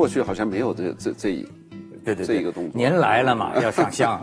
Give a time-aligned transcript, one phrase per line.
[0.00, 1.46] 过去好像没有这这这一
[2.02, 4.18] 对对这一个动作您来了嘛， 要上香。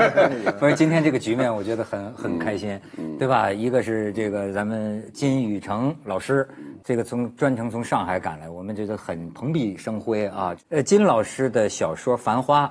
[0.58, 2.80] 不是今天这个局面，我觉得很很开心，
[3.18, 3.52] 对吧？
[3.52, 6.48] 一个是这个咱们金宇成老师，
[6.82, 10.56] 这个从专程从上海赶来，我们觉得很蓬荜生辉啊。
[10.70, 12.64] 呃，金老师的小说《繁花》，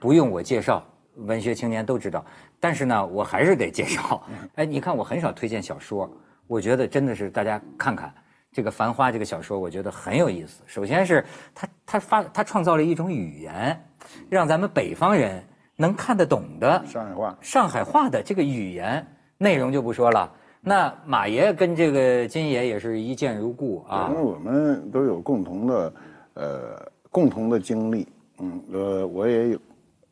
[0.00, 2.24] 不用我介绍，文学青年都知道。
[2.58, 4.20] 但是呢，我还是得介绍。
[4.56, 6.10] 哎，你看我很少推荐小说，
[6.48, 8.12] 我觉得真的是大家看看。
[8.52, 10.62] 这个《繁花》这个小说，我觉得很有意思。
[10.66, 13.80] 首先是他他发他创造了一种语言，
[14.28, 15.42] 让咱们北方人
[15.76, 19.06] 能看得懂的上海话上海话的这个语言
[19.38, 20.32] 内容就不说了。
[20.60, 24.20] 那马爷跟这个金爷也是一见如故啊因为。
[24.20, 25.92] 我们都有共同的，
[26.34, 28.06] 呃，共同的经历。
[28.40, 29.58] 嗯，呃，我也有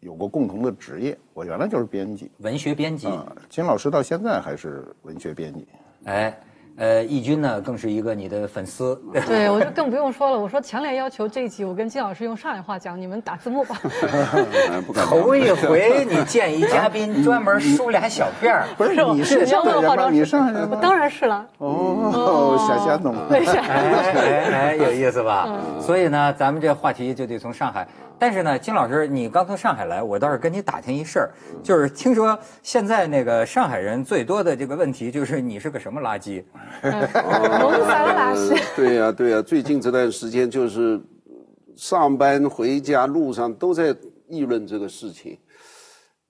[0.01, 3.27] 有过共同的职业，我原来就是编辑文学编辑，啊。
[3.51, 5.67] 金老师到现在还是文学编辑。
[6.05, 6.35] 哎，
[6.79, 9.01] 呃，义军呢更是一个你的粉丝。
[9.27, 10.39] 对，我就更不用说了。
[10.39, 13.77] 我说强烈要求这一集我跟金老师用上海话讲，你们打字幕吧。
[14.95, 20.09] 头一回你见一嘉宾 专门梳俩小辫儿，不是你是上海人吗？
[20.11, 20.77] 你上海人吗？
[20.77, 21.45] 我当然是了。
[21.59, 23.15] 哦，小霞懂。
[23.29, 23.55] 对呀。
[23.69, 25.49] 哎哎哎，有意思吧？
[25.81, 27.87] 所以呢，咱们这话题就得从上海。
[28.19, 31.31] 但是呢，金老师，你刚从上海来，我倒是跟你打听一事儿，
[31.63, 36.43] 就是听说现在那个上海人最多的这个问题就是你是个什么垃圾？
[36.83, 38.61] 龙啥垃圾？
[38.75, 41.01] 对呀、对呀、最近这段时间就是
[41.77, 43.95] 上班回家路上都在
[44.29, 45.39] 议论这个事情，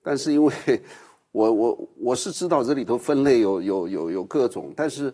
[0.03, 0.53] 但是因为
[1.31, 5.11] 我 我我是知道这里头分类有有有有各种，但是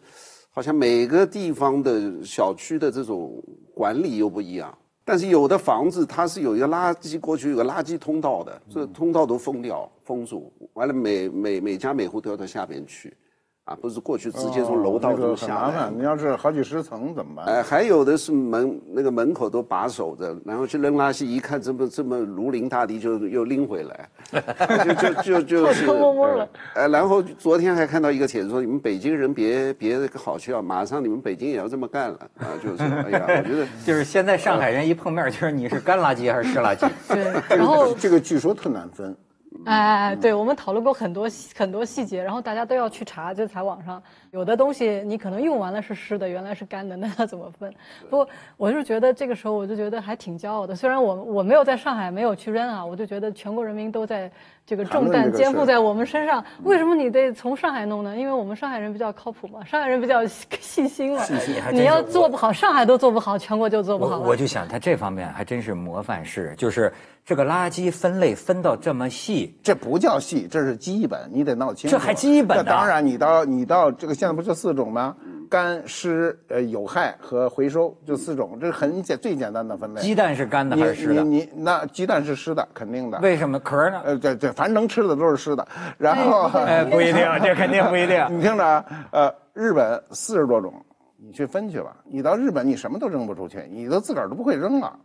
[0.49, 3.41] 好像每个地方的小区的这种
[3.73, 4.77] 管理又不一样。
[5.07, 13.15] 但是有的房子它是有一个垃圾过去有个垃圾通道的，这通道都封掉封住，完了每每每家每户都要到下边去，
[13.65, 15.61] 啊，不是过去直接从楼道哦那个很中下来。
[15.61, 15.93] 麻烦。
[15.97, 17.45] 你要是好几十层怎么办？
[17.47, 24.07] 哎，还有的是门那个门口都把守着，然后去扔垃圾，一看这么这么如临大敌，就又拎回来，
[24.93, 26.47] 就就就就是偷偷摸摸了。
[26.75, 36.87] 哎，然后昨天还看到一个帖子说，你们北京人别别好去啊，马上你们北京也要这么干了啊，就是哎呀，我觉得 就是现在上海人一碰面，就是你是干垃圾还是湿垃圾？
[37.09, 39.17] 对，然后这个据说特难分。
[39.65, 44.01] 哎，对，我们讨论过很多细很多细节，然后大家都要去查，就在网上
[44.35, 47.73] 有的东西你可能用完了是湿的，原来是干的，那要怎么分？
[48.09, 54.29] 不过我是觉得这个时候我就觉得还挺骄傲的，虽然我我没有在上海没有去扔啊，我就觉得全国人民都在
[54.65, 56.43] 这个重担肩负在我们身上。
[56.63, 58.17] 为什么你得从上海弄呢？
[58.17, 61.23] 因为我们上海人比较靠谱嘛，上海人比较细细心嘛。
[61.23, 64.31] 细心还你要做不好，上海都做不好，全国就做不好我。
[64.31, 66.91] 我就想他这方面还真是模范式，就是
[67.23, 71.95] 这个垃圾分类分到这么细，这不叫细，这是基本，你得闹清楚。
[71.95, 75.15] 这还基本呢那当然，你到你到这个现在不就四种吗？
[75.47, 80.01] 干、湿、呃有害和回收，就四种，这是很简最简单的分类。
[80.01, 81.21] 鸡蛋是干的还是湿的？
[81.21, 83.19] 你你那鸡蛋是湿的，肯定的。
[83.19, 84.01] 为什么壳呢？
[84.03, 85.65] 呃，对对，反正能吃的都是湿的。
[85.99, 88.25] 然后， 哎，不一定，这肯定不一定。
[88.35, 90.73] 你听着啊，呃，日本四十多种，
[91.17, 91.95] 你去分去吧。
[92.09, 94.97] 你到日本，你什么都扔不出去，你都自个儿都不会扔了，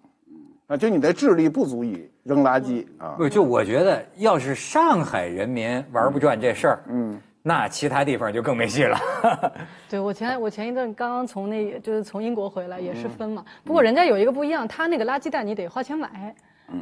[0.69, 3.15] 啊，就你的智力不足以扔垃圾啊。
[3.19, 8.99] 不，就我觉得，要是上海人民玩不转这事儿，嗯，那其他地方就更没戏了。
[9.89, 13.45] 对我前 我前一阵刚刚从那就是从英国回来，也是分嘛。
[13.65, 16.35] 不过人家有一个不一样，他那个垃圾袋你得花钱买，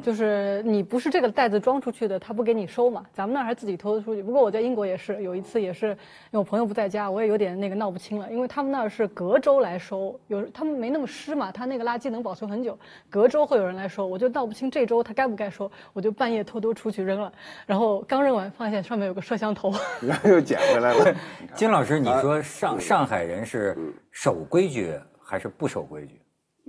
[0.03, 3.05] 就是你不是这个袋子装出去的，他不给你收嘛。
[3.13, 4.23] 咱们那儿还自己偷偷出去。
[4.23, 5.95] 不过我在英国也是有一次也是，因
[6.33, 17.33] 为我朋友不在家，我也有点那个闹不清了，因为他们那儿是隔周来收，有他们没那么湿嘛，他那个垃圾能保存很久，隔周会有人来收，我就闹不清这周他该不该收，我就半夜偷偷出去扔了，
[17.67, 19.73] 然后刚扔完发现上面有个摄像头。
[20.01, 21.15] 然后又捡回来了。
[21.55, 23.77] 金老师，你说上上海人是
[24.11, 26.21] 守规矩还是不守规矩？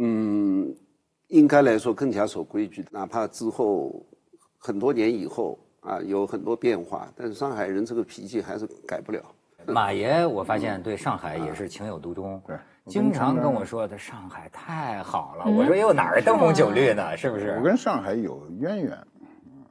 [0.02, 0.74] 嗯，
[1.30, 4.06] 应该来说更加守规矩，哪怕之后
[4.58, 9.22] 很多年以后啊有很多变化，但是上海人这个脾气还是改不了。
[9.68, 15.46] 马爷，我发现对上海也是情有独钟，对经常跟我说，他上海太好了。
[15.46, 17.16] 我说又哪儿灯红酒绿呢？
[17.16, 17.64] 是不是我？
[17.64, 18.98] 跟上海有渊源，
[19.46, 19.64] 嗯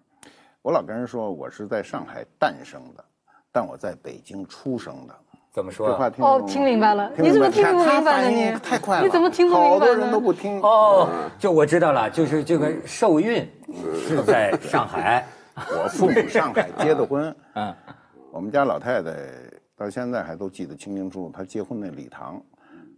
[0.62, 3.04] 我老跟人说我是在上海诞生的，
[3.50, 5.19] 但我在北京出生的。
[5.58, 5.88] 怎么说？
[6.19, 8.28] 哦听明白了，你怎么听不明白呢？
[8.28, 9.81] 你太快了，你怎么听不明白呢？
[9.81, 10.60] 好多人都不听。
[10.62, 13.44] 哦，就我知道了，就是这个受孕
[13.96, 15.26] 是在上海。
[15.56, 17.75] 我父母上海结的婚，嗯，
[18.31, 19.10] 我们家老太太
[19.76, 22.40] 到现在还都记得清清楚楚，她结婚那礼堂。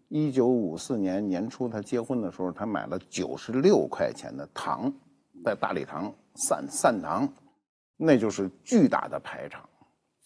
[0.08, 4.92] 一九五四年年初，她结婚的时候，她买了九十六块钱的糖，
[5.42, 7.26] 在大礼堂散散糖，
[7.96, 9.62] 那就是巨大的排场。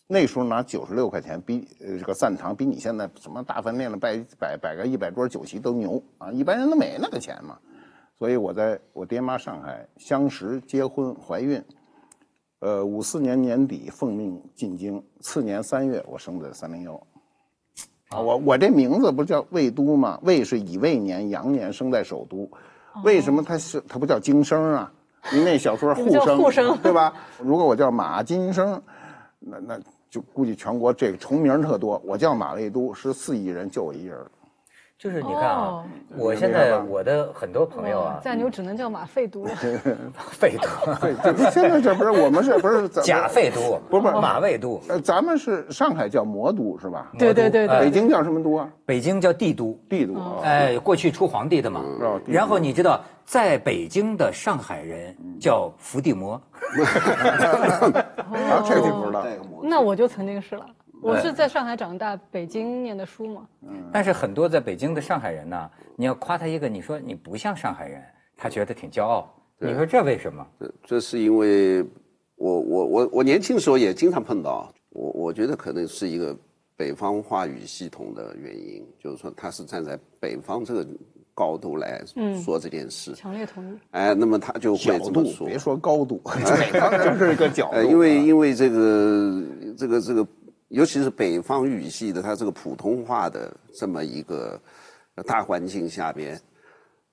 [0.06, 6.31] 那时候拿九十六块钱比呃这个散糖比你现在什么大饭店了摆摆摆个一百桌酒席都牛啊！
[6.31, 7.59] 一般人都没那个钱嘛。
[8.19, 11.62] 所以我在我爹妈上海相识、结婚、怀孕，
[12.61, 16.95] 呃，五四年年底奉命进京，次年三月我生在三零幺。
[18.11, 20.21] 啊，我我这名字不叫魏都吗？
[20.23, 22.49] 魏是乙未年，羊年生在首都，
[23.03, 24.93] 为什么他是他不叫京生啊？
[25.33, 27.15] 因为那小说 你们叫生沪生对吧？
[27.39, 28.81] 如果我叫马金生，
[29.41, 29.81] 那那
[30.15, 32.01] 就估计全国这个重名特多。
[32.05, 34.17] 我叫马未都，十四亿人就我一人。
[34.96, 35.85] 就是你看啊哦，
[36.17, 39.50] 我现在我的很多朋友啊，再牛只能叫马费都了。
[40.31, 47.11] 费都， 对，现在这不是我们是不是假费都，不是不是马未都，呃，咱们是上海叫魔都是吧？
[47.19, 48.69] 对对对哎对，北京叫什么都啊？
[48.87, 49.79] 北京叫帝都。
[49.88, 50.37] 帝都啊。
[50.44, 51.85] 哎，过去出皇帝的嘛
[52.26, 56.35] 然后你知道，在北京的上海人叫伏地魔，
[58.32, 59.26] 啊，这个不知道。
[59.62, 60.64] 那我就曾经是了。
[61.05, 63.47] 我是在上海长大，北京念的书嘛。
[63.62, 68.03] 嗯但是很多在北京的上海人呢，你要夸他一个，你说你不像上海人，
[68.37, 69.31] 他觉得挺骄傲。
[69.59, 70.47] 你说这为什么？
[70.59, 71.83] 这这是因为
[72.37, 76.37] 我我我我年轻时候也经常碰到，我我觉得可能是一个
[76.77, 80.87] 北方话语系统的原因，就是说他是站在北方这个
[81.35, 82.03] 高度来
[82.45, 83.79] 说这件事，强烈同意。
[83.93, 87.77] 哎，那么他就角度会这么说，别说高度，北方就是一个角度。
[87.77, 89.43] 呃，因为因为这个
[89.77, 90.27] 这个这个，
[90.75, 94.61] 尤其是北方语系的，它这个普通话的这么一个
[95.25, 96.38] 大环境下边，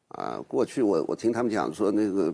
[0.07, 2.33] 啊，过去我我听他们讲说，那个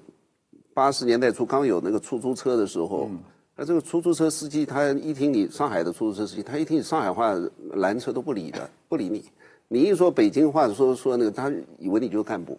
[0.73, 3.09] 八十年代初刚有那个出租车的时候，
[3.57, 7.35] 那、这个出租车司机他一听你上海的出租车司机，他一听你上海话
[7.73, 9.25] 拦车都不理的，不理你。
[9.67, 12.57] 你一说北京话，说说那个，他以为你就是干部，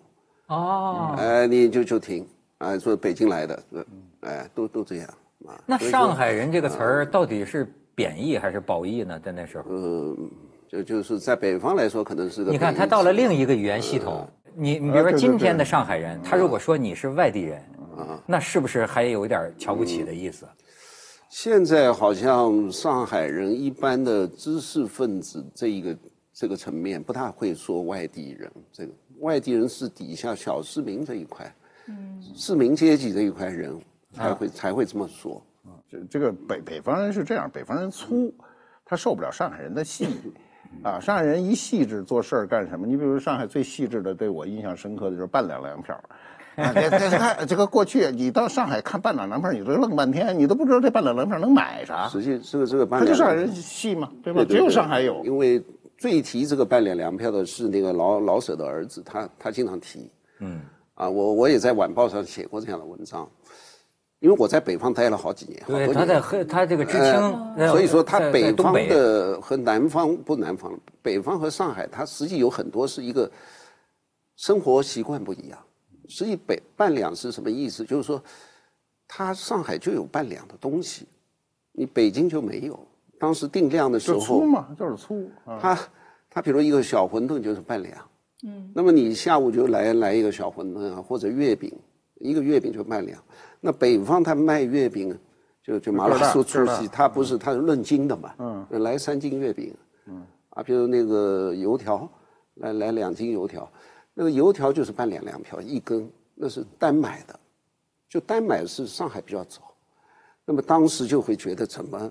[0.48, 2.28] 哦，哎、你就就停，
[2.58, 3.84] 啊，说北京来的，呃
[4.20, 5.08] 哎，都都这样。
[5.46, 5.56] 啊。
[5.64, 7.66] 那上海人这个词儿到底是
[7.98, 9.18] 贬义还是褒义呢？
[9.18, 10.16] 在那时候，呃，
[10.68, 14.24] 就就是在北方来说，可能是个你看他到了另一个语言系统，
[14.54, 17.58] 你你比如说今天的上海人，他如果说你是外地人，
[17.96, 20.46] 啊那是不是还有一点瞧不起的意思？
[21.28, 25.98] 现在好像上海人一般的知识分子这一个
[26.32, 31.52] 这个层面不大会说外地人，这个外地人是底下小市民这一块，
[31.88, 33.76] 嗯市民阶级这一块人
[34.12, 35.42] 才会、才会这么说。
[35.90, 38.32] 这这个北北方人是这样，北方人粗，
[38.84, 40.06] 他受不了上海人的细。
[40.84, 42.86] 啊，上海人一细致做事儿干什么？
[42.86, 45.98] 你比如上海最细致的，对我印象深刻的就是半两粮票。
[46.56, 52.06] 啊，这这看这个过去，你到上海看半两粮票，你都愣半天，你都不知道这半两粮票能买啥。
[52.08, 54.40] 实际这个这个半两他就上海人细嘛，对吧？
[54.40, 55.24] 对对只有上海有。
[55.24, 55.64] 因为
[55.96, 60.10] 最提这个半两粮票的是那个老老舍的儿子，他他经常提。
[60.40, 60.60] 嗯，
[60.96, 63.26] 啊，我我也在晚报上写过这样的文章，
[64.20, 65.62] 因为我在北方待了好几年，
[65.94, 66.20] 他在年。
[66.22, 67.12] 和他这个知青，
[67.56, 73.30] 呃所以说，他北方的和南方不南方，北方和上海，它实际有很多是一个
[74.36, 75.58] 生活习惯不一样。
[76.08, 77.84] 实际北半两是什么意思？
[77.84, 78.20] 就是说，
[79.06, 81.06] 它上海就有半两的东西，
[81.70, 82.78] 你北京就没有。
[83.20, 85.58] 当时定量的时候粗候，嘛，就是粗啊。
[85.60, 85.78] 它
[86.28, 87.96] 它比如一个小馄饨就是半两，
[88.44, 91.72] 嗯，那么你下午就来来一个小馄饨啊，或者月饼，
[92.16, 93.22] 一个月饼就半两。
[93.60, 95.18] 那北方他卖月饼，
[95.62, 99.74] 就就麻辣酥个儿大粗细，它不是他是论斤的嘛，嗯，来三斤月饼，
[100.06, 102.08] 嗯，啊，比如那个油条，
[102.54, 103.70] 来来两斤油条，
[104.14, 107.38] 那个油条就是半两粮票一根，那是单买的，
[108.08, 109.60] 就单买是上海比较早，
[110.44, 112.10] 那么当时就会觉得怎么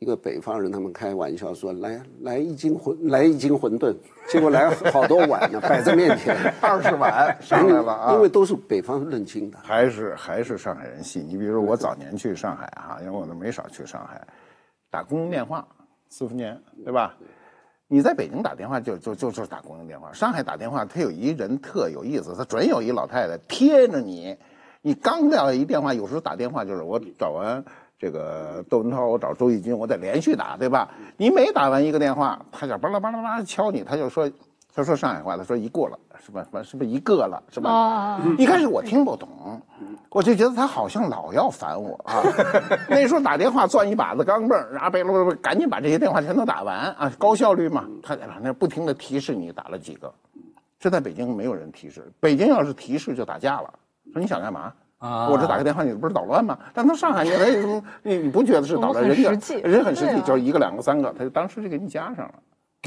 [0.00, 3.94] 一个北方人，他们开玩笑说来来一斤馄来一斤馄饨，
[4.28, 8.12] 结果来好多碗呢，摆在面前， 二十碗 上来了啊！
[8.14, 9.58] 因为都是北方认斤的。
[9.62, 11.20] 还是还是上海人细。
[11.20, 14.20] 你比如说我早年去上海哈、因为我都没少去上海，
[14.90, 15.66] 打公用电话
[16.08, 17.14] 四十年，对吧？
[17.86, 24.36] 你在北京打电话就就就就是打公用电话，上海打电话他有一人特有意思，他准有一老太太贴着你，
[24.82, 27.64] 你刚撂下一电话，有时候打电话就是我找完
[27.98, 30.90] 这个窦文涛，我找周轶君，我得连续打，对吧？
[31.16, 34.30] 你每打完一个电话，他就巴拉巴拉巴拉敲你，他就说。
[34.76, 36.42] 他说上海话，他说一过了是吧？
[36.42, 37.70] 什么是不是一个了是吧？
[37.70, 39.62] 哦一开始我听不懂，
[40.10, 42.20] 我就觉得他好像老要烦我啊。
[42.90, 47.84] 那时候打电话攥一把子钢镚儿，然后别别别赶紧把这些电话全都打完啊，高效率嘛。
[48.02, 50.12] 他在那不停的提示你打了几个，
[50.80, 53.72] 这在北京没有人提示，北京要是提示就打架了，
[54.12, 54.72] 说你想干嘛？
[54.98, 56.58] 啊我这打个电话，你不是捣乱吗？
[56.72, 57.50] 但他上海你来，
[58.02, 59.06] 你你不觉得是捣乱？
[59.06, 62.34] 人家很实际人很实际，就是一个两个三个，他就当时就给你加上了。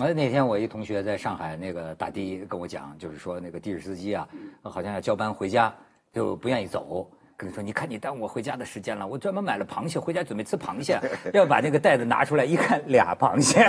[0.01, 4.27] 哎，那天我一同学在上海那个打的跟我讲，就是说那个的士司机啊，
[4.61, 5.73] 好像要交班回家
[6.13, 10.99] 就不愿意走，跟你说，你看你耽误我回家的时间了，我专门买了螃蟹回家准备吃螃蟹，
[11.33, 13.63] 要把那个袋子拿出来一看，俩螃蟹。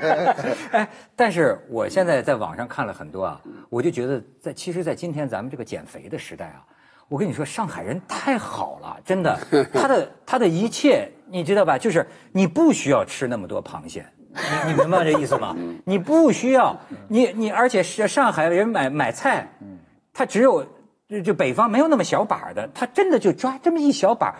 [0.72, 6.64] 哎，但是我现在在网上看了很多啊，我就觉得在其实，在今天咱们这个减肥的时代啊，
[7.08, 9.38] 我跟你说，上海人太好了，真的，
[9.72, 11.78] 他的他的一切你知道吧？
[11.78, 14.04] 就是你不需要吃那么多螃蟹。
[14.30, 15.56] 你你明白这意思吗？
[15.84, 19.50] 你不需要，你你而且是上海人买买菜，
[20.12, 20.64] 他只有
[21.08, 24.36] 就就北方没有那么小把的，他真的就抓这么一小把。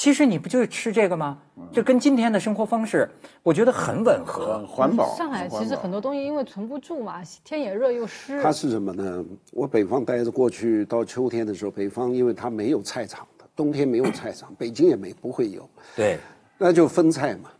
[0.00, 1.36] 其实你不就是吃这个吗？
[1.70, 3.06] 就跟今天的生活方式，
[3.42, 4.66] 我觉得很吻合。
[4.66, 5.14] 环保。
[5.14, 8.42] 上海其实很多东西因为存不住嘛，天也热又湿。
[8.42, 9.22] 它是什么呢？
[9.52, 15.68] 我北方待着过去，到秋天的时候，北方因为它没有菜场的，冬天没有菜场， 北京也没不会有。
[15.94, 16.18] 对，
[16.56, 17.50] 那就分菜嘛。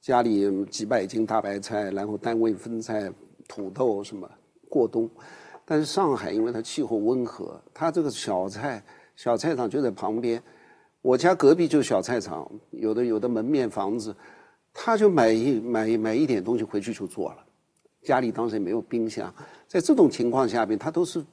[0.00, 3.10] 家里几百斤大白菜，然后单位分菜，
[3.48, 4.30] 土豆什么
[4.68, 5.10] 过冬。
[5.64, 8.80] 但是上海因为它气候温和，它这个小菜
[9.16, 10.40] 小菜场就在旁边。
[11.02, 14.14] 我家隔壁就是小菜场，有的有的门面房子，
[14.72, 17.38] 他就买一买买一点东西回去就做了。
[18.02, 19.34] 家里当时也没有冰箱，
[19.66, 21.24] 在这种情况下边，他都是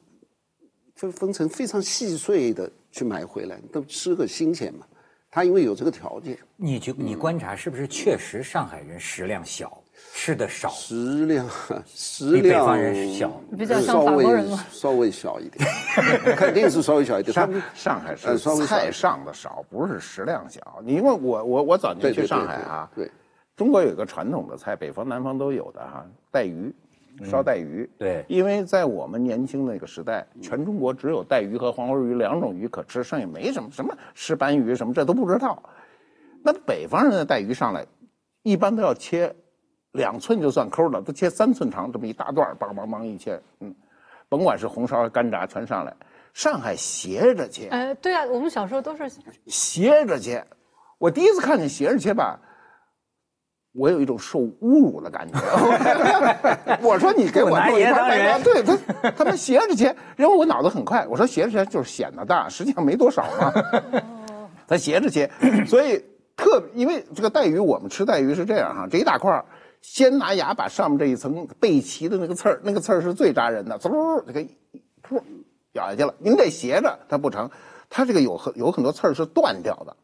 [0.96, 4.86] 分分成非常细碎的去买回来，都吃个新鲜嘛。
[5.30, 9.82] 他因为有这个条件，你就你观察是不是确实上海人食量小，
[10.14, 11.48] 吃的少，食量
[11.86, 14.64] 食比北量方人小，比较像法国人嘛。
[14.72, 15.68] 稍微小一点，
[16.36, 17.34] 肯定是稍微小一点。
[17.34, 20.60] 他上们上海是呃稍微菜上的少，不是食量小。
[20.84, 23.12] 你因为我我我早年去上海啊，对，对
[23.56, 26.74] 中国有一个传统的菜，北方南方都有的哈，带鱼，
[27.24, 27.90] 烧带鱼。
[27.98, 35.62] 对因为在我们年轻那个时代，全中国只有带鱼和黄花鱼两种鱼可吃，剩下没什么什么石斑鱼什么这都不知道。
[36.44, 37.86] 那北方人的带鱼上来，
[38.44, 39.34] 一般都要切
[39.98, 43.76] 两寸就算抠了，都切三寸长这么一大段儿，梆梆梆一切，嗯，
[44.30, 45.94] 甭管是红烧干炸全上来。
[46.34, 49.12] 上海斜着切，哎，对啊，我们小时候都是
[49.48, 50.46] 斜着切。
[51.00, 52.40] 我第一次看见斜着切吧，
[53.74, 55.40] 我有一种受侮辱的感觉。
[56.82, 63.52] 我说你给我不拿弄一块对他他们斜着切，因为我脑子很快，我说斜着切就是显得大，实际上没多少嘛。
[64.68, 65.28] 他斜着切，
[65.66, 66.04] 所以
[66.36, 69.44] 特因为这个带鱼，我们吃带鱼是这样哈，这一大块儿
[69.88, 74.42] 先拿牙把上面这一层背鳍的那个刺儿，那个刺儿是最扎人的，嗖这个
[75.02, 75.18] 噗
[75.72, 76.14] 咬下去了。
[76.20, 77.50] 您得斜着，它不成，
[77.90, 79.96] 它这个有很有很多刺儿是断掉的。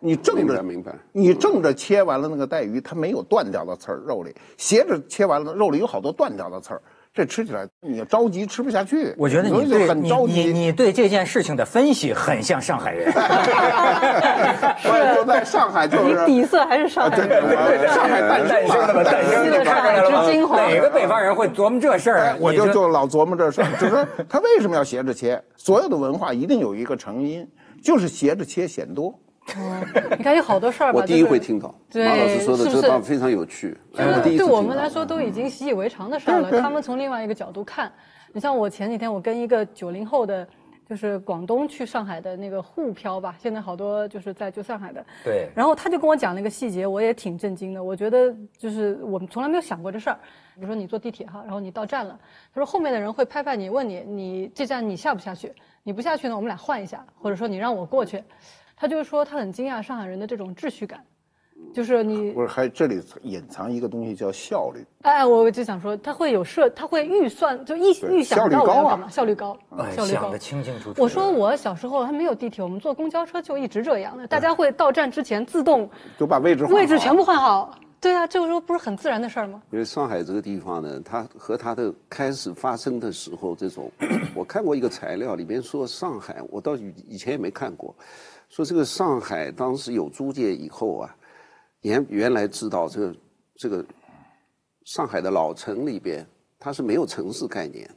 [0.00, 6.82] 你正着明白明白你正着切完了那个带鱼，它没有断掉的刺儿，肉里斜着切完了，肉里有好多断掉的刺儿，
[7.12, 9.12] 这吃起来你着急吃不下去。
[9.18, 10.44] 我觉得你对你很着急。
[10.44, 13.12] 你你对这件事情的分析很像上海人。
[14.84, 17.42] 我就在上海就你是底色还是上海对人。
[17.42, 22.36] 对上海诞诞生的吧，诞生吸了上海之精华哪个北方人会琢磨这事儿啊？
[22.38, 25.42] 我就就老琢磨这事儿，就是说他为什么要斜着切？
[25.56, 27.44] 所有的文化一定有一个成因，
[27.82, 29.12] 就是斜着切显多。
[30.16, 33.76] 你看有好多事儿吧，我第一回听到对马老师说的，这倒非常有趣。
[33.96, 36.60] 哎我第一对我们来说都已经习以为常的事儿了。
[36.60, 37.92] 他们从另外一个角度看，
[38.32, 40.46] 你像我前几天我跟一个九零后的，
[40.88, 47.82] 就是广东去上海的那个沪漂吧，现在好多就是在就上海的，对然后他就跟我讲了一个细节，我也挺震惊的。
[47.82, 50.18] 我觉得就是我们从来没有想过这事儿。
[50.54, 52.16] 比如说你坐地铁哈，然后你到站了，
[52.54, 55.52] 他说后面的人会拍拍你，问你你这站你下不下去？
[55.82, 58.22] 你不下去呢，我们俩换一下，或者说你让我过去。
[58.80, 61.04] 他就是说他很惊讶上海人的这种秩序感，
[61.74, 64.82] 就是你不是，还这里隐藏一个东西叫效率。
[65.02, 70.38] 哎，我就想说，他会有设，他会预算，就预预想效率高啊到我要干嘛，效率高，哎效率高想得。
[70.38, 71.02] 清清楚楚。
[71.02, 75.86] 我说我小时候还没有地铁，我们坐公交车就一直这样的，大家会到站之前自动
[76.18, 77.78] 就把位置换好位置全部换好。
[78.00, 79.60] 对啊，这个时候不是很自然的事儿吗？
[79.70, 83.92] 因为上海这个地方呢，它和它的开始发生的时候，这种
[84.34, 87.94] 我看过一个材料，里面说上海，我到以以前也没看过，
[88.50, 91.16] 说这个上海当时有租界以后啊，
[91.82, 93.16] 原原来知道这个
[93.54, 93.84] 这个
[94.84, 96.26] 上海的老城里边，
[96.58, 97.88] 它是没有城市概念，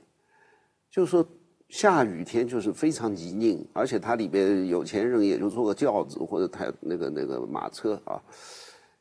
[0.91, 1.27] 就是说
[1.69, 8.21] 下雨天就是非常泥泞，而且它里边有钱人也就坐个轿子或者抬那个那个马车啊，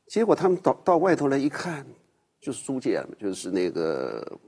[0.06, 1.84] 结果他们到到外头来一看，
[2.40, 4.38] 就是租界，就是那个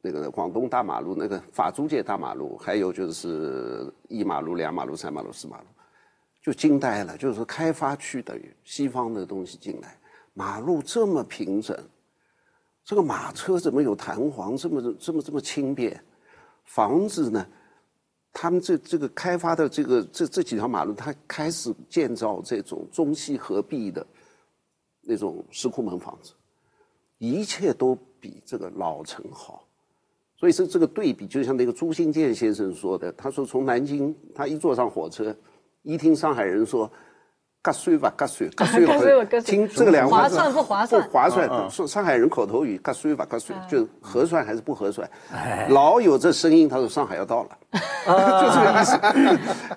[0.00, 5.64] 那个广东大马路那个法租界大马路，还有就是一马路、两马路、三马路、四马路，
[6.42, 7.16] 就惊呆了。
[7.16, 9.98] 就是说开发区等于西方的东西进来，
[10.34, 11.76] 马路这么平整，
[12.84, 16.02] 这个马车怎么有弹簧，这么这么这么轻便？
[16.64, 17.46] 房子呢？
[18.34, 24.06] 他们这这个开发的这个这这几条马路，它开始建造这种中西合璧的
[25.02, 26.32] 那种石库门房子，
[27.18, 29.68] 一切都比这个老城好。
[30.34, 35.36] 所以说这个对比，就像那个朱新建先生说的，他说从南京他一坐上火车，
[35.82, 36.90] 一听上海人说。
[37.64, 38.84] 嘎税吧，嘎税，嘎税
[39.24, 41.70] 吧听这个两个话划算不划算不划算。
[41.70, 45.08] 说上海人口头语，嘎税吧，嘎税，就合算还是不合算？
[45.68, 47.50] 老有这声音，他说上海要到了
[48.04, 48.98] 就这个意思。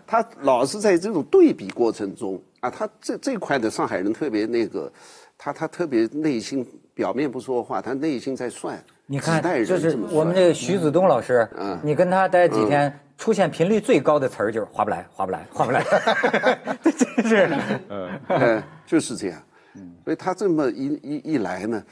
[0.07, 4.91] 他老是在这种对比过程中啊，他这这块的上海人特别那个，
[5.37, 8.83] 他他特别内心表面不说话，他内心在算。
[9.05, 15.83] 你看几代，人就是我们这个徐子东老师，嗯你跟他待几天，出现频率最高的词儿就是划不来，划不来，划不来，
[16.83, 17.79] 这真是，
[18.27, 19.41] 哎，就是这样。
[20.03, 21.83] 所以他这么一一一来呢，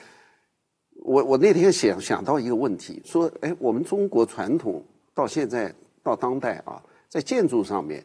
[1.03, 8.03] 我我那天想想到一个问题，说，哎，我们中国传统到现在到当代啊，在建筑上面，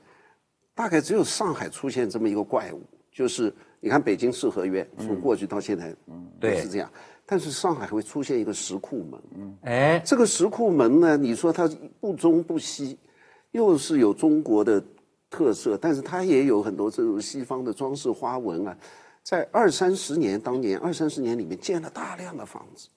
[0.75, 2.82] 大概只有上海出现这么一个怪物，
[3.12, 6.60] 就是你看北京四合院，从过去到现在，嗯，对。
[6.60, 6.90] 是这样。
[7.30, 11.68] 但是上海会出现一个石库门，哎，这个石库门呢，你说它
[12.00, 12.98] 不中不西，
[13.52, 14.83] 又是有中国的
[15.31, 18.76] 特色，但是它也有很多这种西方的装饰花纹啊。
[19.23, 22.88] 在二三十年当年，二三十年里面建了大量的房子，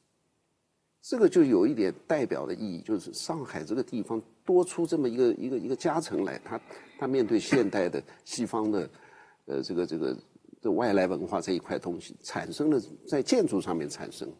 [1.02, 6.62] 这个就有一点代表的意义，就是上海这个地方多出这么一个一个一个加成来，它
[6.98, 8.90] 它面对现代的西方的，
[9.46, 10.18] 呃，这个这个
[10.62, 14.32] 这外来文化这一块东西，产生了在建筑上面产生。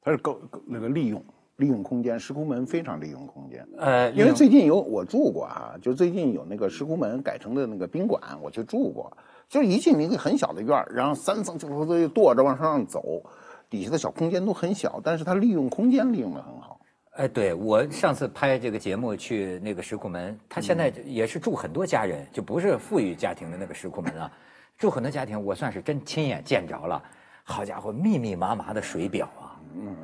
[0.00, 1.24] 它是够够那个利用
[1.56, 3.66] 利用空间，石窟门非常利用空间。
[3.78, 9.16] 呃，因为最近有我住过啊、就最近有那个石窟门改成的那个宾馆，我去住过。
[9.48, 13.22] 就是一进一个很小的院儿，然后三层就就跺着往上走，
[13.70, 16.80] 底下的小空间都很小，但是它利用空间利用的很好。
[17.12, 24.30] 哎，对我上次拍这个节目去那个石库门，他现在也是住很多家人，就不是富裕家庭的那个石库门啊，
[24.76, 27.00] 住很多家庭，我算是真亲眼见着了。
[27.44, 29.45] 好家伙，密密麻麻的水表啊，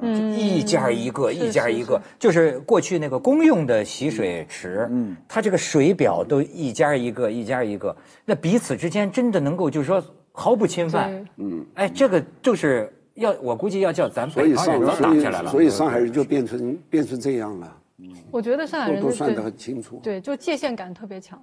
[0.01, 17.77] 嗯一家一个，一家一个，就是过去那个公用的洗水池，嗯，它这个水表都一家一个，一家一个，那彼此之间真的能够就是说毫不侵犯，嗯，哎，这个就是要我估计要叫咱所以上北方人都打所起来了，所以上海人就变成变成这样了，
[18.31, 20.01] 我觉得上海人都都算得很清楚。
[20.03, 21.41] 对，就界限感特别强。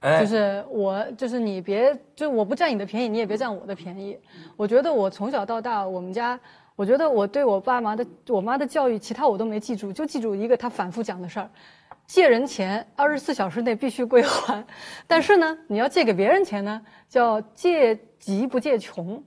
[0.00, 4.16] 哎就是我，就是你别，就我不占你的便宜，你也别占我的便宜。
[4.56, 6.38] 我觉得我从小到大，我们家，
[6.78, 11.50] 我觉得我对我爸妈的、我妈的教育，其他我都没记住，就记住一个她反复讲的事儿：
[12.06, 14.64] 借人钱二十四小时内必须归还。
[15.08, 19.20] 但是呢，你要借给别人钱呢，叫借急不借穷。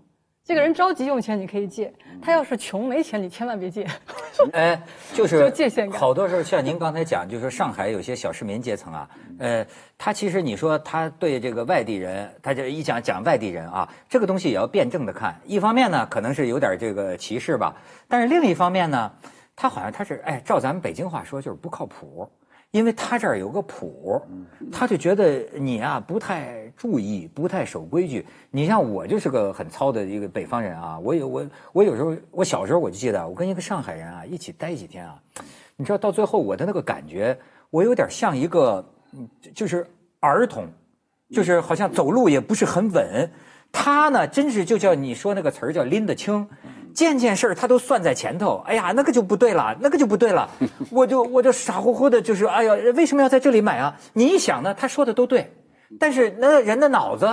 [0.51, 3.87] 这个人着急用钱你可以借，他要是穷没钱，你千万别借。
[4.51, 4.77] 哎，
[5.13, 9.09] 就是就界限感好多时候像您刚才讲，就是说上海有些小市民阶层啊，
[9.39, 9.65] 呃，
[9.97, 15.39] 他其实你说他对这个外地人，他就一讲讲外地人啊，这个东西也要辩证的看。
[15.45, 17.73] 一方面呢，可能是有点这个歧视吧，
[18.09, 19.09] 但是另一方面呢，
[19.55, 22.29] 他好像他是哎，照咱们北京话说就是不靠谱。
[22.71, 24.21] 因为他这儿有个谱，
[24.71, 28.25] 他就觉得你啊不太注意，不太守规矩。
[28.49, 35.21] 你像我就是个很糙的一个北方人啊，我有我我有时候我小时候我就记得，我跟一个上海人啊一起待几天啊，
[35.75, 37.37] 你知道到最后我的那个感觉，
[37.69, 39.85] 我有点像一个嗯就是
[40.21, 40.65] 儿童，
[41.29, 43.29] 就是好像走路也不是很稳。
[43.73, 46.47] 他呢，真是就叫你说那个词儿叫拎得清，
[46.93, 48.61] 件件事儿他都算在前头。
[48.65, 50.49] 哎呀，那个就不对了， 那个就不对了，
[50.91, 53.95] 我就我就傻乎乎的，就是哎呀，为什么要在这里买啊？
[54.13, 55.51] 你一想呢，他说的都对，
[55.99, 57.27] 但是那人的脑子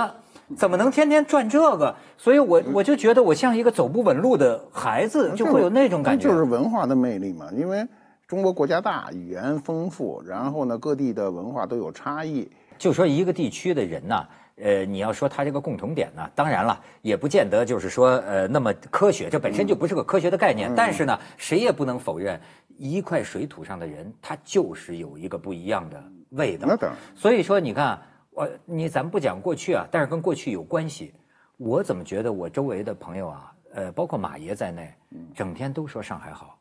[0.57, 1.95] 怎么能天天转这个？
[2.17, 6.29] 所以我我就觉得我像一个走不稳路的孩子，就会有那种感觉。
[6.29, 7.47] 就是文化的魅力嘛。
[7.55, 7.85] 因为
[8.27, 12.49] 中国国家大，语言丰富，然后呢各地的文化都有差异。
[12.77, 14.25] 就说一个地区的人呐，
[14.61, 20.73] 呃，你要说它这个共同点呢，当然了，也不见得就是说呃那么科学，这本身就不是个科学的概嗯念。
[20.75, 22.39] 但是呢，谁也不能否认，
[22.77, 26.67] 一块水土上的人，他就是有一个不一样的味道。
[26.67, 31.13] 那当然，所以说，你看，我你咱们不讲过去啊，但是跟过去有关系。
[31.55, 34.93] 我怎么觉得我周围的朋友啊，呃，包括马爷在内，
[35.33, 36.58] 整天都说上海好，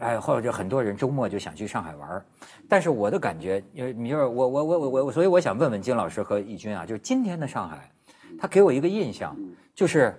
[0.00, 2.24] 哎，或者就很多人周末就想去上海玩儿
[2.68, 7.92] 但是我的感觉，因为你就是我我我我我，所以我想问问金老师和义军啊，就是今天的上海，
[8.38, 9.36] 他给我一个印象，
[9.74, 10.18] 就是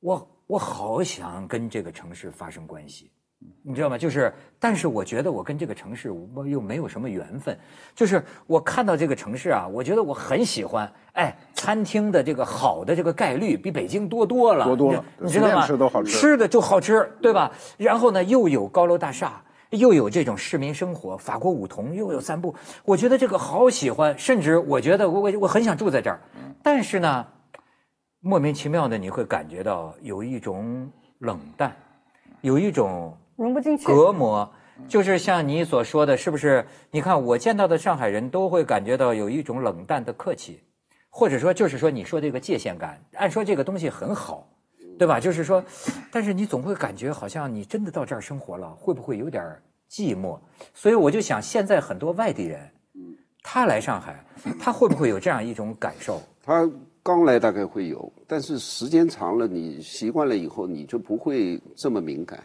[0.00, 3.10] 我我好想跟这个城市发生关系。
[3.62, 3.98] 你知道吗？
[3.98, 7.58] 就是，但是我觉得我跟这个城市我又没有什么缘分。
[7.94, 10.90] 就是我看到这个城市啊，我觉得我很喜欢。
[11.12, 15.66] 哎，餐厅的这个好的这个概率比北京多多了，多多了你知道吗？
[15.66, 17.50] 吃都好吃吃的就好吃，对吧？
[17.78, 22.54] 然后呢，又有高楼大厦，又有这种市民生活，法国梧桐又有散步，
[22.84, 26.20] 我觉得这个好喜欢，甚至我觉得我我我很想住在这儿。
[26.62, 27.26] 但是呢，
[28.20, 31.74] 莫名其妙的你会感觉到有一种冷淡，
[32.42, 33.86] 有一种融不进去。
[33.86, 34.50] 隔膜，
[34.88, 36.66] 就是像你所说的，是不是？
[36.90, 40.60] 你看我见到的上海人都会感觉到有一种冷淡的客气，
[41.10, 44.48] 或者说就是说你说这个界限感，按说这个东西很好，
[44.98, 45.20] 对吧？
[45.20, 45.64] 就是说，
[46.10, 49.44] 但是你总会感觉好像你真的到这儿生活了，会不会有点
[49.90, 50.38] 寂寞？
[50.74, 52.60] 所以我就想，现在很多外地人，
[53.42, 54.24] 他来上海，
[54.58, 56.20] 他会不会有这样一种感受？
[56.42, 56.68] 他
[57.02, 62.42] 刚来大概会有，但是时间长了，你习惯了以后，你就不会这么敏感。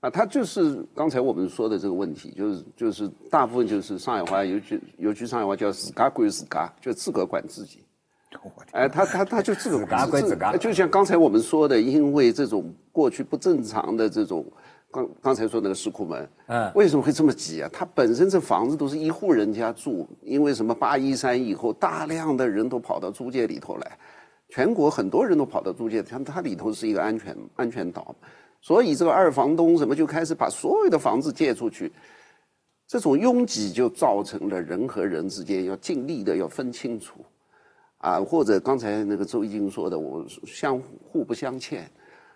[0.00, 7.84] 啊，他就是刚才我们说的这个问题，就是就是大部分就是上海话，尤其尤其上海话叫自家管自家，就自个管自己。
[8.72, 14.46] 哎，他他他就自个自家管自家就像刚才我们说的，因为这种过去不正常的这种，
[14.90, 17.68] 刚刚才说那个石库门，嗯为什么会这么挤啊？
[17.70, 23.98] 它本身这房子都是一户人家住，因为什么八一三以后，大量的人都跑到租界里头来，
[24.48, 28.14] 全国很多人都跑到租界，它它里头是一个安全安全岛，
[28.60, 31.90] 所以这个二房东什么就开始把所有的房子借出去，
[32.86, 37.24] 这种拥挤就造成了人和人之间要尽力的要分清楚，
[37.98, 40.78] 啊，或者刚才那个周一金说的，我相
[41.10, 41.90] 互不相欠，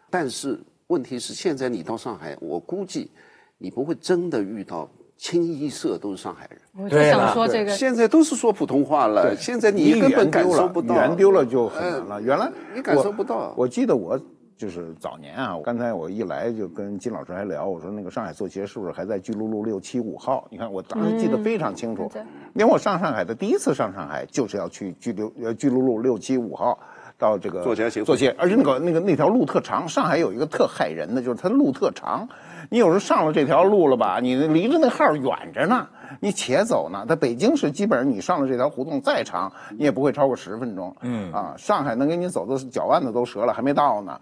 [0.08, 3.10] 但是问题是现在你到上海，我估计
[3.58, 6.60] 你不会真的遇到清一色都是上海人。
[6.76, 12.22] 我就想说这个，现在都是说普通话了，现在你根本感受不到，语言丢了就很难了。
[12.22, 13.54] 原来你感受不到。
[13.56, 14.18] 我记得我
[14.56, 20.46] 就是早年啊，刚才我一来就跟金老师还聊，我说那个上海作协是不是还在巨鹿路六七五号？
[20.50, 22.10] 你看我当时记得非常清楚，
[22.54, 26.78] 因为我上上海的第一次上上海就是要去巨鹿呃巨鹿路六七五号。
[27.16, 32.28] 到这个作协协会作协，而且那个那个那条路特长，上海有一个特害人的，就是它路特长。
[32.70, 35.88] 你有时候上了这条路了吧，你离着那号远着呢，
[36.20, 37.04] 你且走呢。
[37.08, 40.94] 在北京市，基本上你上了这条胡同再长，你也不会超过十分钟。
[41.00, 44.20] 嗯啊，上海能给你走的脚腕子都折了，还没到呢。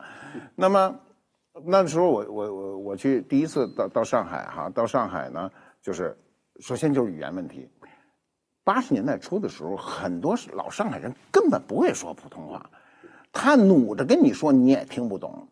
[0.55, 0.95] 那么
[1.65, 5.51] 那时候我我我我去第一次到到上海哈，到上海呢，
[5.83, 6.17] 就是
[6.61, 7.69] 首先就是语言问题。
[8.65, 12.71] 八十年代初的时候，很多老上海人根本不会说普通话。
[13.33, 15.49] 他努着跟你说，你也听不懂。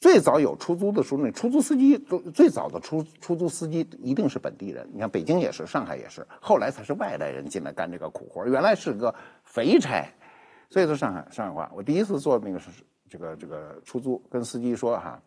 [0.00, 4.88] 最早有出租的时候，那出租司机都最早的出出租司机一定是本地人。
[4.94, 8.46] 你看北京也是，上海也是，后来才是外来人进来干这个苦活。
[8.46, 10.02] 原来是个肥差，
[10.70, 11.70] 所以说上海上海话。
[11.74, 12.70] 我第一次做那个是
[13.10, 15.20] 这个这个出租，跟司机说哈，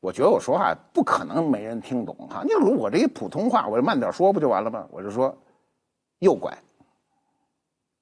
[0.00, 2.42] 我觉得我说话不可能没人听懂哈。
[2.42, 4.86] 你如果我这一普通话，我就慢点说不就完了吗？
[4.90, 5.36] 我就说
[6.20, 6.50] 右拐，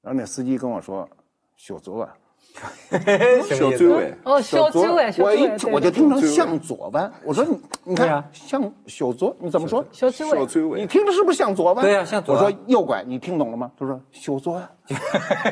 [0.00, 1.08] 然后那司机跟我说
[1.56, 2.16] 小左啊。
[3.48, 9.84] 小追尾哦，小追尾，小我一我就听成向左弯，我说你你看向小左，你怎么说？
[9.92, 11.84] 小追尾，小追尾，你听着是不是向左弯？
[11.84, 13.70] 对呀向左我说右拐，你听懂了吗？
[13.78, 14.68] 他说小左弯。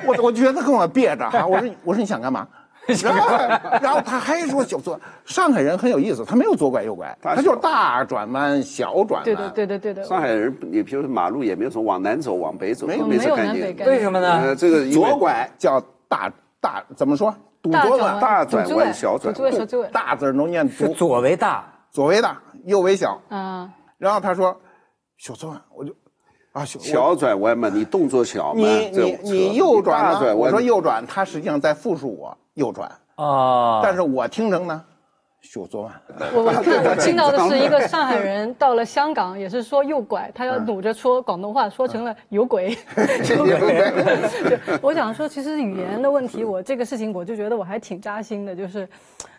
[0.05, 2.47] 我我觉得跟我别着哈，我说我说你想干嘛？
[3.03, 3.37] 然后
[3.83, 9.25] 然后他还说小左，上海人很有意思，他没有左拐右拐，他就是大转弯、小转弯。
[9.25, 10.05] 对对，对对，对的。
[10.05, 13.55] 上海人，你比如说马路也没有从往南走、往北走，没有没这没有概念。
[13.55, 14.41] 南北概念为什么呢？
[14.41, 16.33] 呃，这个左拐叫大
[16.67, 17.33] 大，怎么说？
[17.63, 19.35] 赌左转，大转弯小转。
[19.93, 23.21] 大字能念左，左为大，左为大，右为小。
[23.29, 24.57] 啊，然后他说
[25.17, 25.93] 小转弯，我就
[26.53, 30.15] 啊小小转弯嘛，你动作小嘛，你你你右转呢？
[30.15, 34.85] 大转弯，我说右转，他实际上在复述我右转，啊，但是我听成呢，
[35.49, 35.93] 小左弯。
[36.35, 42.77] 我我看我听到的是一个上海人 到了香港，也是说右拐，他要努着说广东话，说成了有鬼。
[43.37, 43.93] 有鬼
[44.83, 48.89] 我想说，其实语言的问题，我这个事情我就觉得我还挺扎心的，就是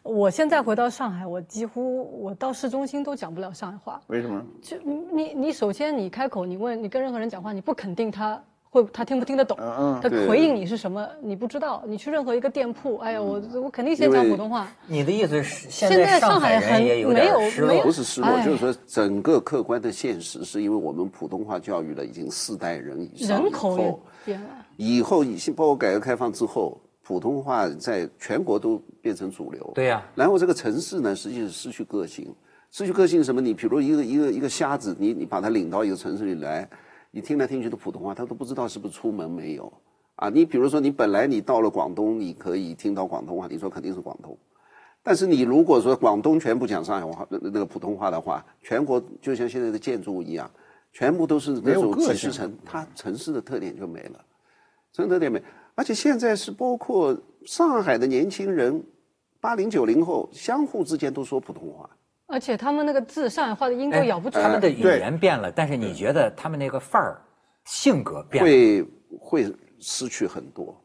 [0.03, 3.99] 我现在回到上海，我几乎我到市中心都讲不了上海话。
[4.07, 4.41] 为什么？
[4.61, 11.83] 就你你首先你开口，你问你跟任何人讲话，你不肯定他会他听不听得懂，他回应你是什么，你不知道。
[11.87, 14.67] 你去任何一个店铺，哎呀，我我肯定先讲普通话。
[14.87, 24.47] 你的意思是现现在上上海很人也有没有点失落没有不是失落，哎就是说整个客观的现实，是因为我们普通话教育了已经四代人以上，人口也以后变了。
[24.75, 29.71] 以后以包括改革开放之后，普通话在全国都变成主流。
[29.73, 32.31] 对呀然后这个城市呢，实际是失去个性，
[32.69, 33.39] 失去个性什么？
[33.41, 36.69] 你比如一个一个一个瞎子，你你把他领到一个城市里来，
[37.17, 39.73] 你听来听去的普通话，他都不知道是不是出门没有
[40.17, 40.29] 啊？
[40.29, 44.37] 你比如说你本来你到了广东，你可以听到广东话，你说肯定是广东。
[45.01, 50.47] 但是你如果说广东全部讲上海话那那个普通话的话，全国就像现在的建筑物一样，
[50.93, 54.23] 全部都是那种没有个性几十层，它城市的特点就没了。
[54.93, 55.41] 城市特点没。
[55.73, 58.83] 而且现在是包括上海的年轻人，
[59.41, 61.89] 八零九零后相互之间都说普通话。
[62.27, 64.43] 而且他们那个字上海话的音都哎咬不出来。
[64.43, 67.21] 他们的语言变了，但是你觉得他们那个范儿、
[67.65, 68.85] 性格变了，会
[69.19, 70.79] 会失去很多，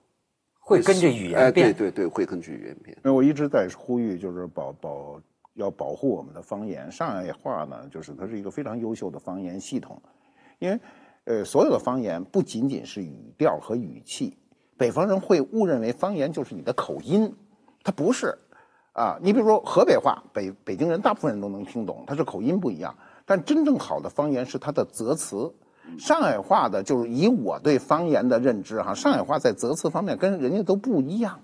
[0.61, 1.74] 会跟着语哎，言变？
[1.74, 2.96] 对对对，会根据语言变。
[3.02, 5.20] 那我一直在呼吁，就是保保
[5.55, 6.90] 要保护我们的方言。
[6.90, 10.00] 上海话呢，就是它是一个非常优秀的方言系统，
[10.61, 10.78] 因为
[11.24, 14.37] 呃，所有的方言不仅仅是语调和语气，
[14.76, 17.35] 北方人会误认为方言就是你的口音，
[17.83, 18.37] 它不是，
[18.92, 25.52] 啊，你比如说河北话，北北京人大部分人都能听懂，它是口音不一样，但真正好的方言是它的择词。
[25.98, 31.40] 上海话的，就是以我对方言的认知哈，上海话在择词方面跟人家都不一样。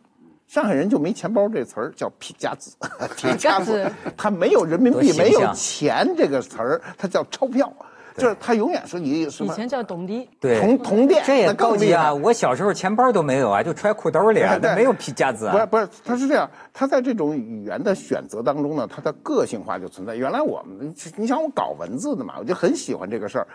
[0.47, 2.75] 上海人就没钱包这词儿，叫皮夹子，
[3.17, 7.71] 皮夹子， 他没有人民币，没有钱这个词儿，它叫钞票。
[8.19, 9.53] 就是他永远说你什么？
[9.53, 12.13] 以前叫董迪，对，铜铜店，这也高级啊！
[12.13, 15.53] 我小时候钱包都没有啊，就揣裤兜里啊，没有皮夹子啊。
[15.53, 20.17] 不是不是，他是这样，他在这种语言的选择当中呢，他的个性化就存在。
[20.17, 23.47] 原来我们，你想我搞文字的嘛，我就很喜欢这个事儿，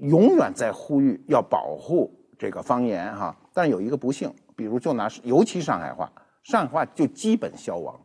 [0.00, 3.36] 永远在呼吁要保护这个方言哈。
[3.52, 6.10] 但有一个不幸，比如就拿尤其上海话，
[6.44, 7.98] 上海话就基本消亡，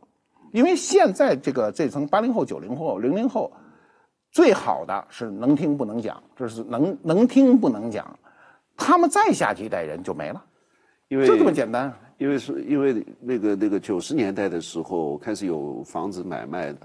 [0.52, 3.52] 因为现在这个这层八零后、九零后、零零后。
[4.36, 8.06] 最好的是能听不能讲，这是能能听不能讲，
[8.76, 10.44] 他们再下几代人就没了，
[11.08, 11.90] 因为就这么简单。
[12.18, 16.78] 因为是因为那个那个九十年代的时候开始有房子买卖的，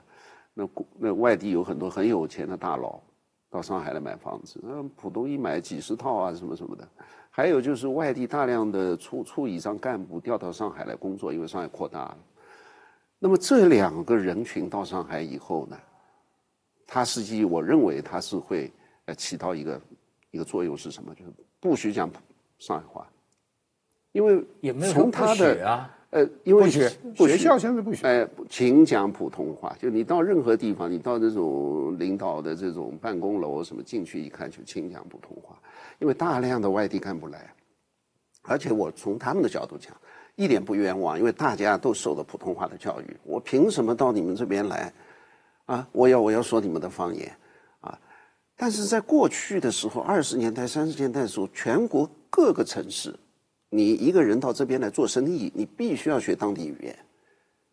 [0.53, 2.97] 那那外地有很多很有钱的大佬
[3.49, 6.87] 到上海来买房子，那浦东一买几十套啊什么什么的，
[7.29, 12.17] 还有就是外地大量的处处以上干部调到上海来工作，因为上海扩大了。
[13.19, 15.77] 那么这两个人群到上海以后呢？
[16.93, 18.69] 它实际，我认为它是会
[19.05, 19.81] 呃起到一个
[20.31, 21.15] 一个作用是什么？
[21.15, 22.11] 就是不许讲
[22.59, 23.07] 上海话，
[24.11, 29.73] 因为也没有从他的啊，呃，因为学校现在不许，哎，请讲普通话。
[29.79, 35.57] 就你到任何地方，你到这种领导的这种办公楼什么进去一看，就请讲普通话，
[35.99, 37.53] 因为大量的外地干部来，
[38.41, 39.95] 而且我从他们的角度讲，
[40.35, 44.91] 一点不冤枉，因为大家都受了普通话的教育，我凭什么到你们这边来？
[45.71, 47.33] 啊，我要我要说你们的方言，
[47.79, 47.97] 啊，
[48.57, 53.15] 但是在过去的时候，二十年代、三十年代的时候，全国各个城市，
[53.69, 56.93] 你一个人到这边来做生意，你必须要学当地语言，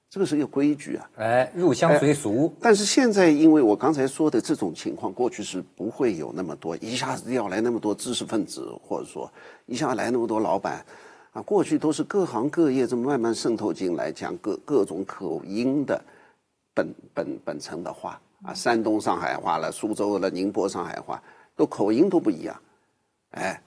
[0.08, 1.10] 这个是一个规矩啊。
[1.16, 2.54] 哎，入乡随俗。
[2.60, 9.28] 但是现在，因为我刚才说的这种情况，过去是不会有那么多，一下子要来那么多知识分子，或者说
[9.66, 10.86] 一下来那么多老板，
[11.32, 16.00] 啊，过去都是各行各业这么慢慢渗透进来，讲各各种口音的。
[16.78, 21.20] 本本本城的话啊，山东上海话了，苏州了，宁波上海话，
[21.56, 22.54] 都口音都不一样，
[23.32, 23.60] 哎，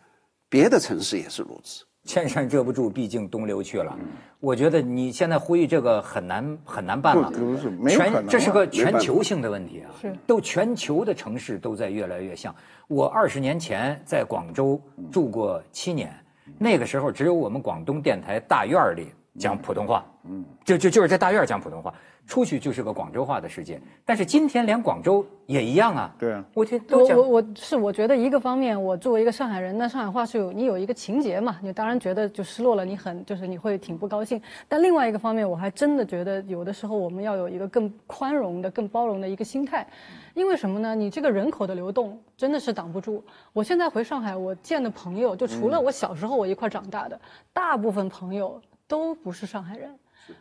[0.48, 1.84] 别的城市也是如此。
[2.06, 3.96] 千山遮不住，毕竟东流去了。
[4.40, 8.28] 我觉得你现在呼吁这个很难很难办了，不是没可能。
[8.28, 10.16] 这是个全球性的问题啊，是。
[10.26, 12.56] 都全球的城市都在越来越像。
[12.88, 16.12] 我二十年前在广州住过七年，
[16.58, 21.94] 那个时候只有我们广东电台大院里讲普通话，嗯，就就就是在大院讲普通话。
[22.28, 26.16] 出去就是个广州话的世界，但是今天连广州也一样啊。
[26.18, 34.42] 对啊，我觉得我我我是我觉得一个方面，我作为一个上海人，那上海话是有你有一个情节嘛，你当然觉得就失落了，你很就是你会挺不高兴。
[34.70, 39.86] 但另外一个方面，我还真的觉得有的时候我们要有一个更宽容的、更包容的一个心态，
[40.34, 40.96] 因为什么呢？
[40.96, 43.22] 你这个人口的流动真的是挡不住。
[43.52, 47.20] 我现在回上海，我见的朋友，就除了我小时候我一块长大的，
[47.52, 49.94] 大部分朋友都不是上海人。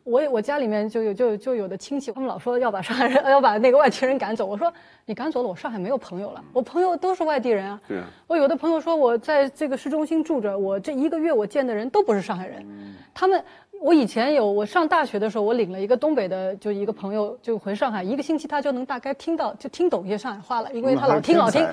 [0.04, 4.46] 我我家里面就有就就有的亲戚，他们老说要把上海人 要把那个外地人赶走。
[4.46, 4.72] 我说
[5.04, 6.42] 你赶走了，我上海没有朋友了。
[6.52, 7.80] 我朋友都是外地人啊。
[7.88, 8.04] 对啊。
[8.26, 12.64] 我有的朋友说我在这个市中心住着，我这一个月我见的人都不是上海人。
[12.68, 12.94] 嗯。
[13.12, 13.42] 他们，
[13.80, 21.66] 我以前有我上大学的时候，我领了一个东北的，就一个朋友就回上海，一个星期他就能大概听到就听懂一些上海话了，因为他老听老听。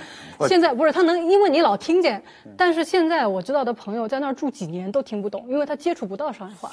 [0.48, 2.22] 现在不是他能，因为你老听见。
[2.58, 6.72] 但是现在我知道的朋友在那儿住几年都听不懂，因为他接触不到上海话。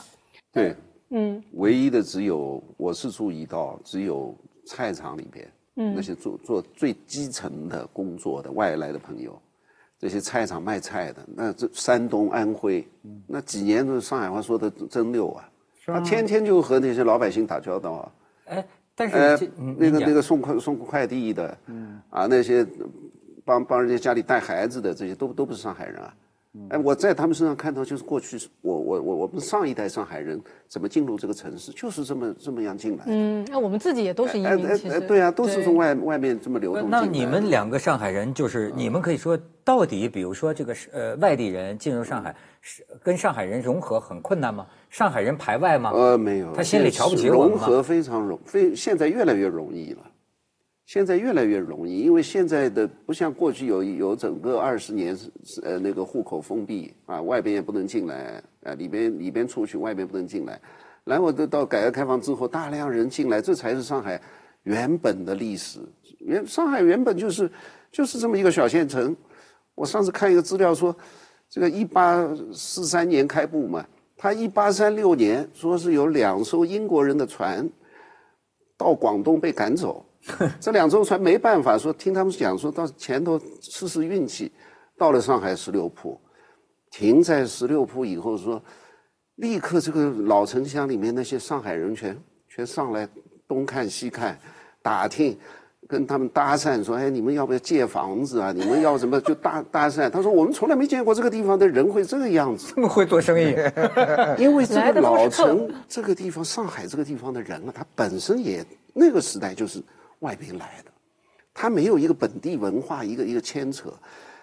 [0.50, 0.74] 对。
[1.10, 4.34] 嗯，唯一的只有我是注意到，只有
[4.66, 9.40] 菜场里边，嗯，那些做做最基层的工作的外来的朋友，
[9.98, 12.86] 这些菜场卖菜的，那这山东、安徽，
[13.26, 15.48] 那几年的上海话说的真溜啊，
[15.86, 18.12] 他天天就和那些老百姓打交道啊。
[18.46, 22.66] 哎，但是那个那个送快送快递的，嗯，啊那些
[23.44, 26.14] 帮帮人家家里带孩子的这些都都不是上海人啊。
[26.70, 33.04] 哎，我在他们身上看到，就是过去我我我我们上一代上海人怎么进入这个城市，就是这么这么样进来。
[33.08, 34.66] 嗯，那我们自己也都是移民，
[35.08, 36.88] 对啊，都是从外外面这么流动。
[36.88, 44.64] 那你们两个上海人，就是你们可以说，到底比如说这个是呃外地人进入上海，是跟上海人融合很困难吗？
[44.90, 45.90] 上海人排外吗？
[45.92, 50.02] 呃，没有，他心里瞧不起我们融合非常容，非现在越来越容易了。
[50.86, 55.30] 现在越来越容易，因为现在的不像过去有有整个二十年是
[55.62, 60.60] 呃那个户口封闭啊，外边也不能进来啊，里边里边出去，外边不能进来。
[61.04, 64.20] 然后到到改革开放之后，大量人进来，这才是上海
[64.64, 65.80] 原本的历史。
[66.18, 67.50] 原上海原本就是
[67.90, 69.16] 就是这么一个小县城。
[69.74, 70.94] 我上次看一个资料说，
[71.48, 77.68] 这个一八四三年开埠嘛，他一八三六年说是有两艘英国人的船
[78.76, 80.04] 到广东被赶走，
[80.60, 84.50] 这两艘船没办法说，听他们讲说到前头试试运气，
[84.98, 86.20] 到了上海十六铺，
[86.90, 88.62] 停在十六铺以后说，
[89.36, 92.16] 立刻这个老城乡里面那些上海人全
[92.48, 93.08] 全上来
[93.46, 94.38] 东看西看，
[94.82, 95.38] 打听。
[95.86, 98.50] 跟他们搭讪说：“哎，你们要不要借房子啊？
[98.52, 103.54] 你们要什么就搭搭讪。”他说：“我们从来没见过这个地方的人会这个样子，这么会做生意。
[104.42, 109.78] 因为这个老城这个地方，上海这个地方的人啊，他本身也那个时代就是
[110.24, 110.90] 外边来的，
[111.52, 113.92] 他没有一个本地文化一个一个牵扯，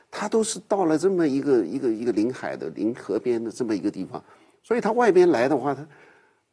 [0.10, 4.24] 他都是到了这么一个一个一个临海的临河边的这么一个地方，
[4.64, 5.86] 所以他外边来的话，他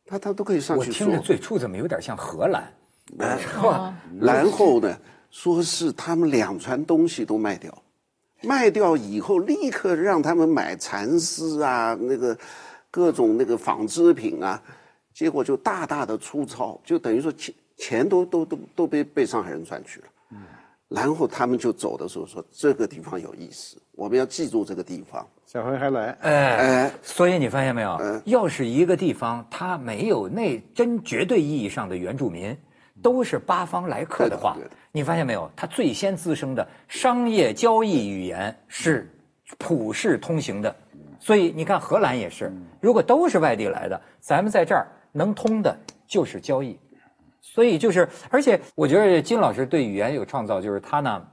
[0.06, 1.06] 他他都可以上去说。
[1.06, 2.64] 我听着最初怎么有点像荷兰？”
[3.20, 3.38] 哎，
[4.20, 4.98] 然后呢，
[5.30, 7.82] 说是他们两船东西都卖掉，
[8.42, 12.36] 卖掉以后立刻让他们买蚕丝啊，那个
[12.90, 14.62] 各种那个纺织品啊，
[15.14, 17.32] 结果就大大的粗糙，就等于说
[17.78, 20.06] 钱钱都都都都被被上海人赚去了。
[20.32, 20.38] 嗯，
[20.88, 26.10] 然后他们就走的时候说这个地方有意思，我们要记住这个地方，下回还来。
[26.20, 27.98] 哎，所以你发现没有？
[28.26, 32.54] 要是一个地方它没有那真绝对意义上的原住民。
[33.00, 34.56] 都是八方来客的话，
[34.90, 35.48] 你发现没有？
[35.54, 39.08] 它最先滋生的商业交易语言是
[39.56, 40.74] 普世通行的，
[41.20, 46.76] 所以你看荷兰也是，如果都是外地来的，咱们在这儿能通的就是交易，
[47.40, 51.26] 所以就是，而且我觉得金老师对语言有创造，就是他呢，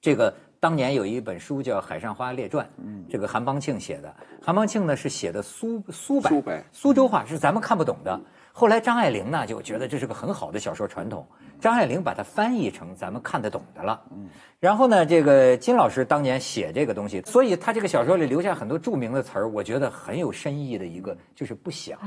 [0.00, 2.66] 这个当年有一本书叫《海上花列传》，
[3.10, 8.20] 这个韩邦庆写的，韩邦庆呢是写的苏苏北苏州话，是咱们看不懂的。
[8.52, 11.26] 后来张爱玲呢就觉得这是个很好的小说传统，
[11.60, 14.02] 张爱玲把它翻译成咱们看得懂的了。
[14.12, 14.26] 嗯，
[14.58, 21.98] 然后呢，这个金老师当年写这个东西，所以他这个小说里留下很多著名的词儿，我觉得很有深意的一个就是不想。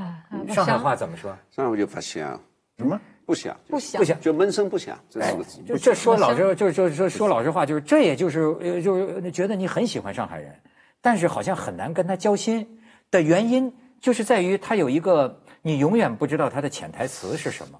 [0.48, 1.30] 上海话怎么说？
[1.52, 2.40] 上海话就不想。
[2.80, 3.00] 什么？
[3.24, 3.56] 不想？
[3.68, 4.00] 不想？
[4.00, 4.20] 不想？
[4.20, 5.62] 就闷声不响这四个字。
[5.62, 10.52] 就这说老实，就就说说老实话，就是这也就是呃就是觉得你很喜欢上海人，
[11.00, 12.66] 但是好像很难跟他交心
[13.10, 15.40] 的原因，就是在于他有一个。
[15.62, 17.78] 你永远不知道他的潜台词是什么，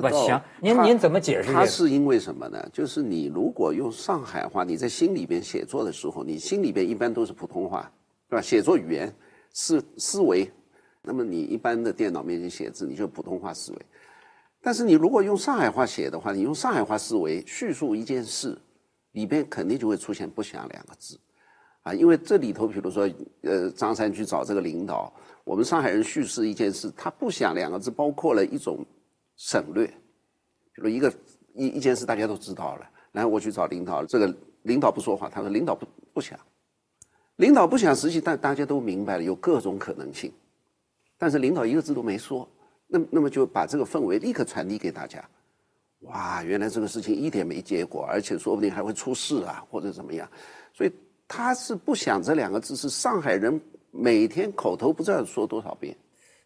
[0.00, 1.52] 不行您您怎么解释？
[1.52, 2.68] 他是因为什么呢？
[2.72, 7.88] 就是你如果用上海话，你在心里边写作的时候，你心里边一般都是普通话，
[8.28, 8.42] 对吧？
[8.42, 9.14] 写作语言
[9.52, 10.50] 思思维，
[11.02, 13.78] 那么你一般的电脑面前写字，你就普通话思维。
[14.62, 18.56] 但是你如果用上海话写的话，你用上海话思维叙述一件事，
[19.12, 21.18] 里边肯定就会出现“不想”两个字，
[21.82, 23.08] 啊，因为这里头，比如说，
[23.42, 25.12] 呃，张三去找这个领导。
[25.44, 28.84] 我们上海人叙事一件事，他不想两个字包括了一种
[29.36, 31.12] 省略，比如一个
[31.54, 36.38] 一一件事大家都知道了，然后我去找领导，这个领导不说话，他说领导不不想，
[37.36, 40.30] 领导不想，实际但大家都明白了有各种可能性，
[41.16, 42.46] 但是领导一个字都没说，
[42.90, 45.24] 那那么就把这个氛围立刻传递给大家，
[46.00, 50.28] 哇，原来这个事情一点没结果，而且说不定还会出事啊，或者怎么样，
[50.74, 50.92] 所以
[51.28, 53.60] 他是不想这两个字是上海人。
[53.92, 55.92] 每天口头不知道说多少遍，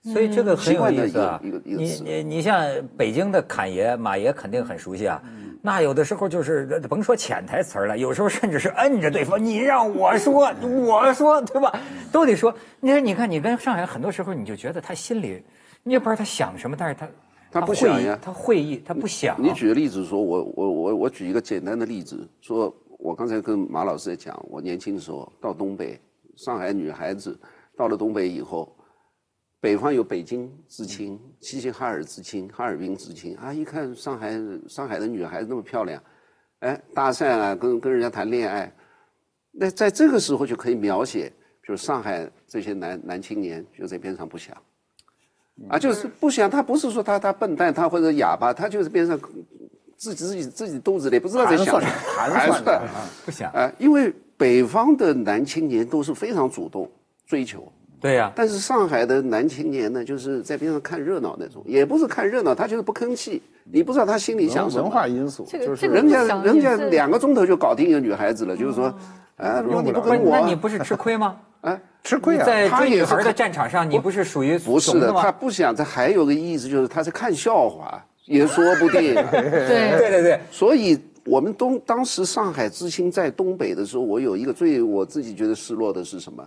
[0.02, 1.38] 所以这个很有意思啊。
[1.42, 2.59] 你你你像
[2.96, 5.22] 北京的侃爷马爷肯定很熟悉啊。
[5.61, 11.78] 那有的时候就是甭说潜台词了，有时候甚至是摁着对方，你让我说， 我说对吧？
[12.11, 12.54] 都得说。
[12.80, 15.44] 你看你看你跟上海很多时候你就觉得他心里，
[15.84, 17.08] 你也不知道他想什么，但是他
[17.52, 19.40] 他不想呀，他会意，他不想。
[19.40, 26.00] 你举个例子说，我我我我举一个简单的例子，说我刚才跟马老师在讲，我年轻的时候到东北。
[26.36, 27.38] 上海女孩子
[27.76, 28.76] 到了东北以后，
[29.60, 34.32] 北方有北京知青、齐齐哈尔知青、哈尔滨知青啊，一看上海
[34.66, 36.02] 上海的女孩子那么漂亮，
[36.58, 38.74] 哎，搭讪啊，跟跟人家谈恋爱，
[39.52, 41.32] 那在这个时候就可以描写，
[41.64, 44.60] 就是上海这些男男青年就在边上不想，
[45.69, 49.19] 啊，就是不想，他不是说他他笨蛋，他或者哑巴，他就是边上
[49.96, 51.81] 自己自己自己肚子里不知道在想，
[52.17, 52.31] 盘
[52.63, 52.83] 算，
[53.25, 54.13] 不想啊，因为。
[54.37, 56.90] 北方的男青年都是非常主动
[57.25, 58.33] 追求，对呀。
[58.35, 63.40] 但是上海的男青年呢，就是在边上看热闹那种，也不是看热闹，他就是不吭气。
[63.63, 64.83] 你不知道他心里想什么。
[64.83, 68.92] 文化因素，就是人家人家两个钟头就搞定一个女孩子了，就是说，
[69.37, 71.40] 啊，如果你不跟我，那你不是吃亏吗？
[71.62, 72.44] 啊，吃亏啊！
[72.44, 75.74] 在追女孩的战场上，你不是属于不是的，他不想。
[75.74, 79.14] 他还有个意思，就是他在看笑话，也说不定。
[79.32, 80.98] 对对对对，所以。
[81.26, 86.46] 我们东当时上海知青在东北的时候，我有一个最我自己觉得失落的是什么？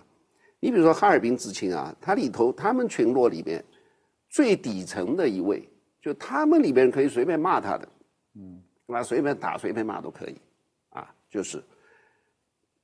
[0.60, 3.66] 你比如说哈尔滨知青啊，他里头他们群落里面
[4.30, 5.68] 最底层的一位，
[6.00, 7.88] 就他们里边可以随便骂他的，
[8.36, 8.62] 嗯，
[8.96, 10.38] 啊随便打随便骂都可以，
[10.90, 11.58] 啊，就是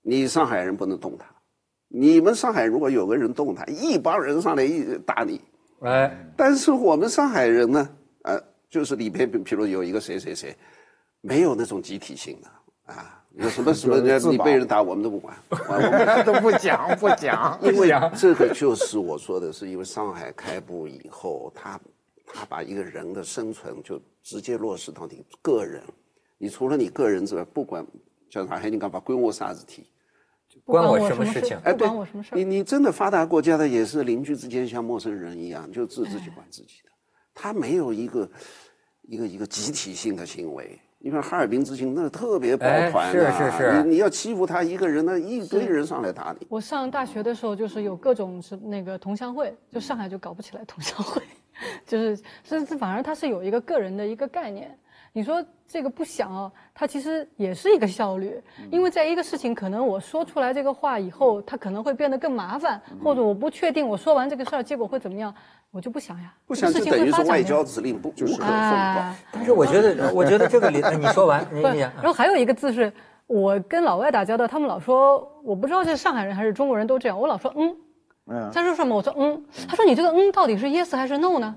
[0.04, 1.26] 你上海人不能动他，
[1.88, 5.41] 你们上海如果有个人动他，一帮人上来一打你。
[5.82, 7.89] 哎，但是我们上海人呢，
[8.24, 8.39] 呃，
[8.70, 10.56] 就是里边，比如有一个谁谁谁，
[11.22, 21.80] 没有那种集体性的啊，有什么什么人你被人打，我们都不管， 我们 都不讲不讲， 因为这个就是我说的，是因为上海开埠以后，他
[22.28, 25.82] 他把一个人的生存就直接落实到你个人，
[26.38, 27.86] 你除了你个人之外，不管
[28.30, 29.86] 叫啥，还你干嘛关我啥子题？
[30.66, 31.57] 关我我什么事情？
[31.64, 36.89] 不关我什么事儿你你真的发达国家的也是邻居之间像陌生人一样，就自自己管自己的，
[37.34, 38.30] 他没有一个
[39.01, 40.80] 一个一个集体性的行为。
[41.05, 46.47] 你看哈尔滨之行，那特别抱团啊，哎是是是你你要欺负他一个人，那一堆人上来打你。
[46.49, 51.22] 我上大学的时候，就是有各种是那个同乡会，就上海就搞不起来同乡会，
[51.86, 54.74] 就是是是反而他是有一个个人的一个概念。
[55.16, 58.41] 你说这个不想哦，它其实也是一个效率，
[58.72, 65.34] 因为在一个事情可能我说出来这个话以后，它可能会变得更麻烦，或者我不确定我说完这个事儿结果会怎么样，
[65.70, 66.34] 我就不想呀。
[66.47, 69.16] 不想就这个事情会等于是外发展的交指令不无可奉告哎。
[69.32, 72.91] 但是我觉得，我觉得这个里，呃你说完，你不，你讲然后还有一个字是
[73.28, 77.78] 我跟老外打交道，他们老说我不知道是上海人还是中国人都这样，我老说嗯，
[78.26, 78.95] 嗯，他说什么？
[78.95, 81.55] 我说嗯，他说你这个嗯到底是 yes 还是 no 呢？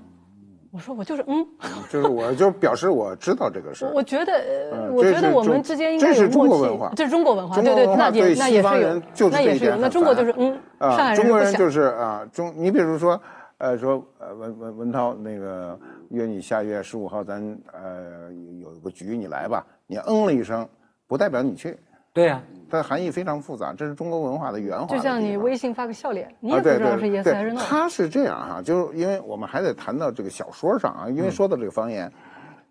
[0.71, 1.45] 我说我就是嗯，
[1.89, 3.89] 就是我就表示我知道这个事儿。
[3.89, 9.75] 我 我觉得我觉得我们之间应该有这是中国文化这是中国文化，对对，对那也那也是有，那也是有。
[9.77, 13.19] 那中国就是嗯，啊，上海人中国人就是啊，中你比如说，
[13.59, 17.41] 呃，说呃文文文涛那个约你下月十五号咱
[17.73, 20.67] 呃有有个局你来吧，你嗯了一声，
[21.07, 21.77] 不代表你去，
[22.17, 27.61] 对呀，它含义非常复杂，这是中国文化的原话的就像你微信发个笑脸，你啊，也不知道是对 yes 还是 no。
[27.61, 32.11] 他是这样哈、就是因为我们还得谈到这个小说上啊，因为说到这个方言，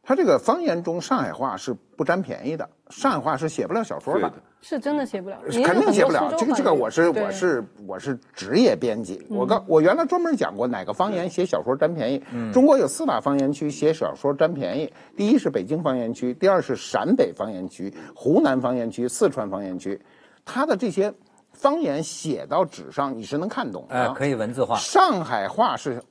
[0.06, 4.32] 他这个方言中上海话是不占便宜的，上海话是写不了小说的。
[4.60, 6.32] 是真的写不了，肯定写不了。
[6.38, 12.22] 这个这个我是我是我是职业编辑，我刚我原来专门讲过哪个方言写小说占便宜。
[12.52, 20.00] 中国有四大方言区写小说占便宜，第一是北京方言区，第二是陕北方言区、湖南方言区、四川方言区，
[20.44, 21.12] 它的这些
[21.56, 23.94] 方言写到纸上你是能看懂的。
[23.94, 24.76] 哎，可以文字化。
[24.76, 26.02] 上海话是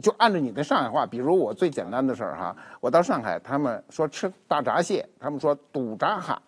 [0.00, 6.40] 就按照你的上海话，比如我最简单的事儿哈，我到上海，他们说吃大闸蟹，他们说赌闸哈，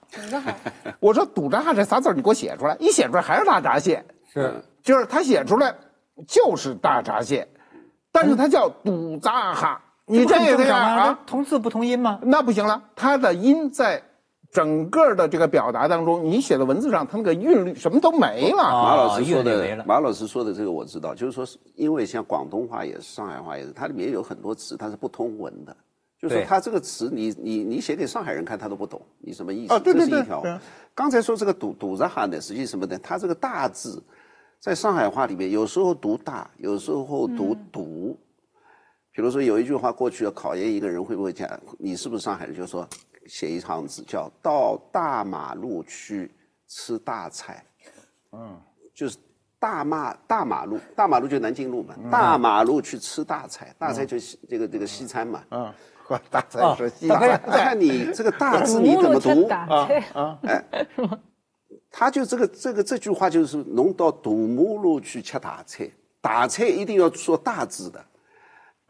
[1.01, 5.75] 我说赌闸哈这仨字儿你给我写出来，一写出来还是大闸蟹，是就是他写出来
[6.27, 7.47] 就是大闸蟹，
[8.13, 12.21] 但是它叫赌闸哈，你这个正常啊啊，同字不同音吗？
[12.23, 14.01] 那不行了，它的音在
[14.55, 18.63] 整个的这个表达当中，你写的文字上，它那个韵律什么都没了。
[18.63, 25.77] 啊马老师说的，马老师说的这个我知道，就是说是，因为像广东话也是，上海话也是，它里面有很多词它是不通文的，
[26.23, 29.75] 就是它这个词你你你写给上海人看他都不懂，你什么意思？
[29.75, 30.61] 啊对对这是一条对对。
[30.95, 32.97] 刚才说这个堵堵着喊的，实际什么呢？
[33.03, 34.01] 它这个大字，
[34.61, 38.17] 在上海话里面有时候读大，有时候读堵。
[39.11, 42.89] 比如说有一句话过去要考验一个人会不会讲，你是不是上海人，就说
[43.27, 46.31] 写一行字叫到大马路去
[46.69, 47.65] 吃大菜。
[48.33, 48.61] 嗯
[48.95, 49.17] 就是
[49.59, 55.43] 大马大马路，大马路就南京路嘛，大马路去吃大菜，大菜就是这个这个西餐嘛。
[55.51, 55.73] 嗯，
[56.03, 57.41] 和大菜哦是西餐。
[57.47, 59.89] 看你这个大字你怎么读啊？
[60.15, 60.87] 啊， 哎
[61.91, 65.89] 他就这个这个这句话就是侬到大马路去吃大菜，
[66.21, 68.05] 大菜一定要说大字的，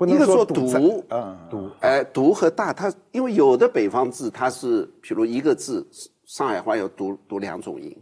[0.07, 5.87] 不一个说能说堵菜堵，嗯，堵，哎，堵和大，它因为有的北方字它是，比如一个字，
[6.27, 7.97] 上海话要读读两种音，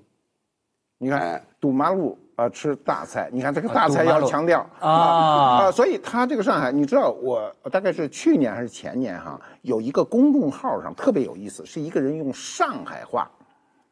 [0.99, 13.31] 你看哎堵马路啊、吃大菜，你看这个大菜要强调啊 啊，所以他这个上海，你知道我大概是去年还是前年哈，有一个公众号上特别有意思，是一个人用上海话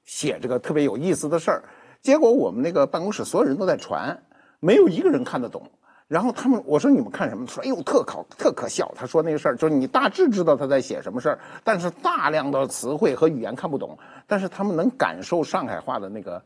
[0.04, 1.62] 写这个特别有意思的事儿，
[2.02, 4.20] 结果我们那个办公室所有人都在传，
[4.58, 5.62] 没有一个人看得懂。
[6.10, 7.46] 然后他们我说你们看什么？
[7.46, 8.92] 说哎呦特可特可笑。
[8.96, 13.96] 他说那个事儿就是你大致知道他在写什么事儿，但是大量的词汇和语言看不懂，
[14.26, 16.42] 但是他们能感受上海话的那个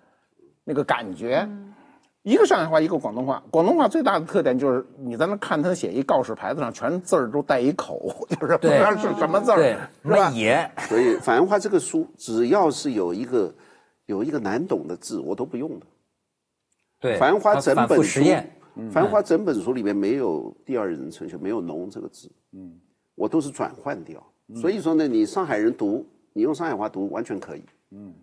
[0.64, 1.48] 那个感觉。
[2.24, 3.42] 一个上海话，一个广东话。
[3.50, 10.30] 广东话最大的特点就是你在那看他写一告示牌子上全字儿都带一口， 就是不知道是什么字儿，对，是吧那？
[10.30, 13.54] 也所以反言话这个书只要是有一个
[14.04, 15.86] 有一个难懂的字，我都不用的。
[17.00, 17.18] 对。
[17.18, 18.56] 繁花它反复整本书实验，，
[18.90, 22.78] 繁花整本书里面没有第二人称，就没有“农”这个字，嗯，
[23.14, 24.24] 我都是转换掉。
[24.54, 28.14] 所以说呢，你上海人读，你用上海话读完全可以，嗯。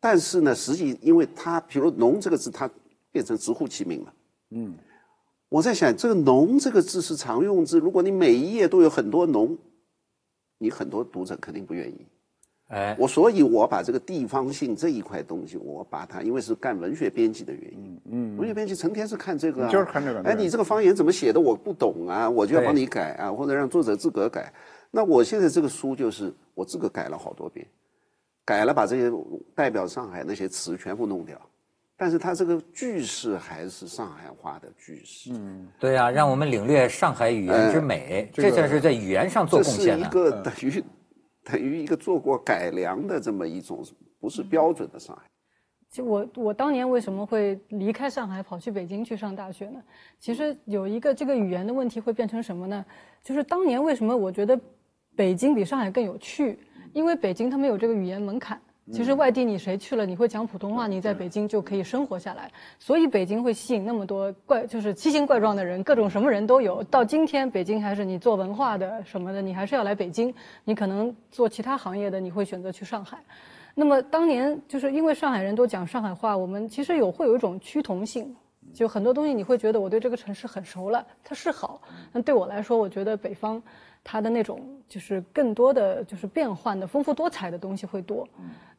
[0.00, 2.68] 但是呢，实际因为它，比如“农”这个字，它
[3.10, 4.14] 变成直呼其名了，
[4.50, 4.74] 嗯。
[5.48, 9.56] 我在想，这个“农”这个字是常用字，如果你每一页都有很多“农”，
[10.58, 12.06] 你很多读者肯定不愿意。
[12.72, 24.50] 哎，我所以，我把这个地方性这一块东西，我把它，因为是干文学编辑的原因，嗯，文学编辑成天是看这个、啊，就是看这个哎，你这个方言怎么写的我不懂啊，我就要帮你改啊，或者让作者自个儿改。
[24.90, 27.66] 那我现在这个书就是我自个儿改了好多遍，
[28.44, 29.12] 改了把这些
[29.54, 31.38] 代表上海那些词全部弄掉，
[31.96, 40.08] 但是它这个句式还是上海话的句式，嗯，对啊、让我们领略上海语言之美，这个这才是在语言上做这是一贡献的。
[40.08, 40.82] 个等于
[41.44, 43.84] 等于一个做过改良的这么一种
[44.20, 45.22] 不是标准的上海。
[45.90, 49.82] 其实我我当年为什么会离开上海跑去北京去上大学呢？
[50.18, 52.84] 其实有一个这个语言的问题会变成什么呢？
[53.22, 54.58] 就是当年为什么我觉得
[55.14, 56.58] 北京比上海更有趣？
[56.94, 58.60] 因为北京它没有这个语言门槛。
[58.90, 62.50] 其实外地你谁去了，你会讲普通话，你在北京就可以生活下来。
[62.80, 66.82] 所以北京会吸引那么多怪，就是奇形怪状的人，各种什么人都有。
[66.84, 70.34] 到今天，北京还是你做文化的什么的，你还是要来北京。
[70.64, 73.18] 你可能做其他行业的，你会选择去上海。
[73.74, 78.34] 那么当年就是因为上海人都讲上海话，我们其实有会有一种趋同性，
[78.72, 81.80] 就很多东西你会觉得我对这个城市很熟了，它是好。
[82.12, 83.62] 那对我来说，我觉得北方
[84.02, 88.26] 它的那种就是更多的就是变换的、丰富多彩的东西会多。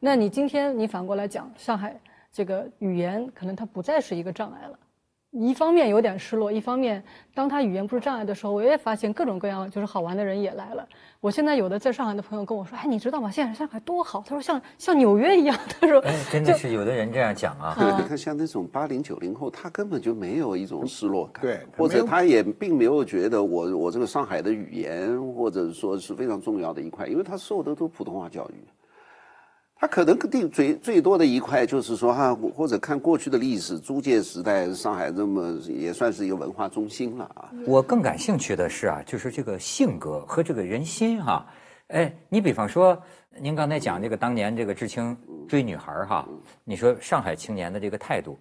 [0.00, 1.98] 那你今天你反过来讲上海
[2.32, 4.78] 这个语言，可能它不再是一个障碍了。
[5.34, 7.02] 一方面有点失落，一方面
[7.34, 10.86] 当他语言不是障碍的时候，我也发现各种各样就是好玩的人也来了。
[11.20, 13.28] 我现在有的在上海的朋友跟我说：“哎，你知道吗？
[13.28, 15.58] 现在上海多好。”他说像像纽约一样。
[15.80, 17.74] 他说哎，真的是有的人这样讲啊。
[17.98, 28.54] 你看，像那种八零九零后，他根本就没有一种失落感，对或者他也并没有觉得我我这个上海的语言，或者说是非常重要的一块，因为他受的都普通话教育。
[29.76, 37.50] 他可能定最最多的一块就是说哈，或者看过去的历史，租界时代上海这么也算是一个文化中心了啊。
[37.66, 41.44] 我更感兴趣的是啊，就是这个性格和这个人心哈、
[41.88, 42.96] 哎，你比方说，
[43.38, 45.14] 您刚才讲这个当年这个知青
[45.46, 46.26] 追女孩儿哈，
[46.64, 48.38] 你说上海青年的这个态度，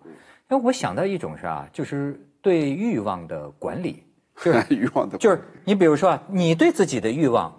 [0.48, 4.04] 哎，我想到一种是啊，就是对欲望的管理，
[4.42, 7.54] 就是 欲望的就是你比如说啊，你对自己的欲望，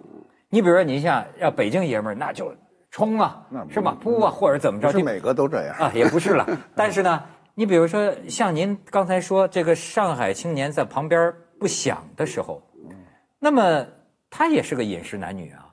[0.49, 2.51] 你比如说你像要北京爷们儿，那就
[2.95, 3.97] 冲啊是吧？
[4.01, 4.89] 扑啊，或者怎么着？
[4.89, 5.75] 是每个都这样。
[5.75, 6.47] 啊，也不是了。
[6.73, 7.21] 但是呢，
[7.53, 12.63] 你比如说像您刚才说这个上海青年在旁边不响的时候，
[13.37, 13.85] 那么
[14.29, 15.67] 他也是个饮食男女啊，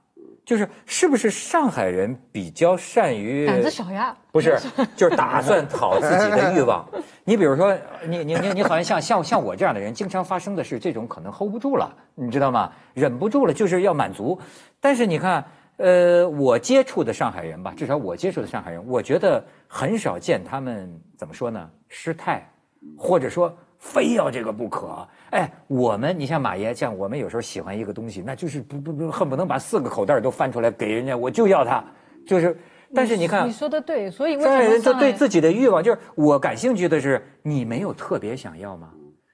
[0.45, 4.17] 就是是不是上海人比较善于胆子小呀。
[4.33, 4.59] 不是，
[4.97, 6.85] 就是打算讨自己的欲望。
[7.23, 7.73] 你比如说，
[8.05, 12.73] 你你你你好像像像像我这样的人，经常发生的是这种可能 hold 不住了，你知道吗？
[12.95, 14.37] 忍不住了，就是要满足。
[14.81, 15.45] 但是你看，
[15.79, 22.49] 呃，我接触的上海人吧，至少我接触的上海人，我觉得很少见他们怎么说呢，失态，
[22.97, 25.07] 或者说非要这个不可。
[25.31, 31.85] 哎，我们你像马爷，像我们有时候喜欢一个东西，那就是不不不，恨不能把四个口袋都翻出来给人家，我就要它，
[32.27, 32.57] 就是。
[32.95, 38.91] 但是你看，你说的对，所以上海人就对自己的欲望，就是我感兴趣的是，你没有特别想要吗？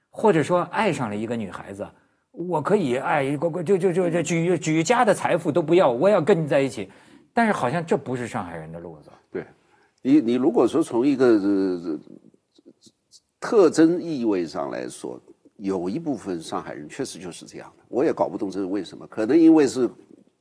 [0.09, 1.85] 或者说爱上了一个女孩子，
[2.31, 6.89] 我可以哎就就就就举举家的财富都不要，我要跟你在一起。
[7.33, 9.09] 但是好像这不是上海人的路子。
[9.31, 9.45] 对，
[10.01, 11.99] 你你如果说从一个呃
[13.39, 15.21] 特征意味上来说，
[15.57, 19.89] 有一部分上海人确实就是这样的，我也搞不懂这是为什么，可能因为是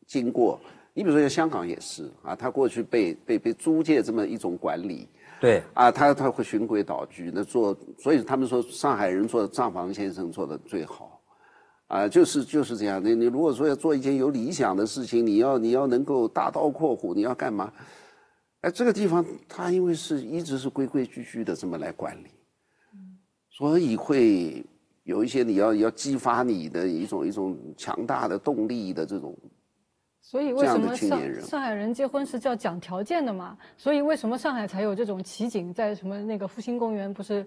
[0.06, 0.58] 经过，
[0.94, 5.08] 你比如说像香港也是啊，他过去被被被租界这么一种管理。
[5.40, 11.07] 对，啊，他他会循规蹈矩，那做，所以他们说上海人做账房先生做的最好，
[11.88, 13.02] 啊，就是就是这样。
[13.04, 17.72] 你你如果说要做一件有理想的事情，你要你要能够大刀阔斧，你要干嘛？
[18.60, 22.28] 哎，这个地方它因为是一直是规规矩矩的这么来管理，
[23.50, 24.64] 所以会
[25.04, 29.34] 有一些你要要激发你的一种一种强大的动力的这种
[30.20, 33.56] 所以为什么上上海人结婚是叫讲条件的嘛？
[33.78, 37.46] 所以为什么上海才有这种奇景，在什么那个复兴公园不是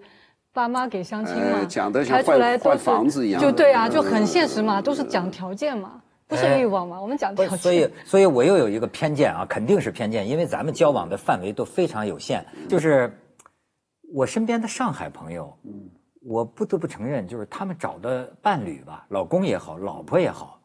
[0.54, 1.60] 爸妈给相亲嘛？
[1.60, 7.58] 呃讲的像开出来都换换房子一样就对啊，就嗯很现实嘛，都是讲条件嘛，不是哎欲望嘛，我们讲条件。
[7.58, 12.46] 所以所以我又有一个偏见啊，肯定是偏见，因为咱们交往的范围都非常有限。
[12.68, 13.18] 就是
[14.14, 15.58] 我身边的上海朋友，
[16.22, 20.60] 我不得不承认，就是他们找的伴侣吧，老公也好，老婆也好，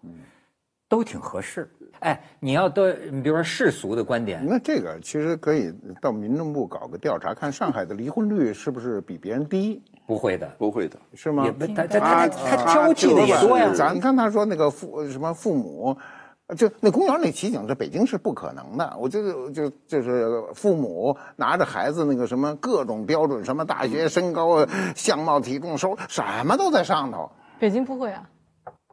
[0.89, 1.70] 都挺合适。
[2.01, 10.99] 哎，你要都，你比如说世俗的观点，那这个其实可以到民政部搞个调查，看上海的离婚率是不是比别人低，不会的，不会的。
[11.14, 11.66] 是吗也？
[11.68, 13.72] 他他他他他挑剔的也多呀。
[13.74, 15.97] 咱看他说那个父什么父母，
[16.57, 18.95] 就那公园那奇景，这北京是不可能的。
[19.01, 27.30] 我就就就是父母拿着孩子那个什么各种标准，什么大学身高、相貌、体重、收入，什么都在上头。
[27.59, 28.28] 北京不会啊，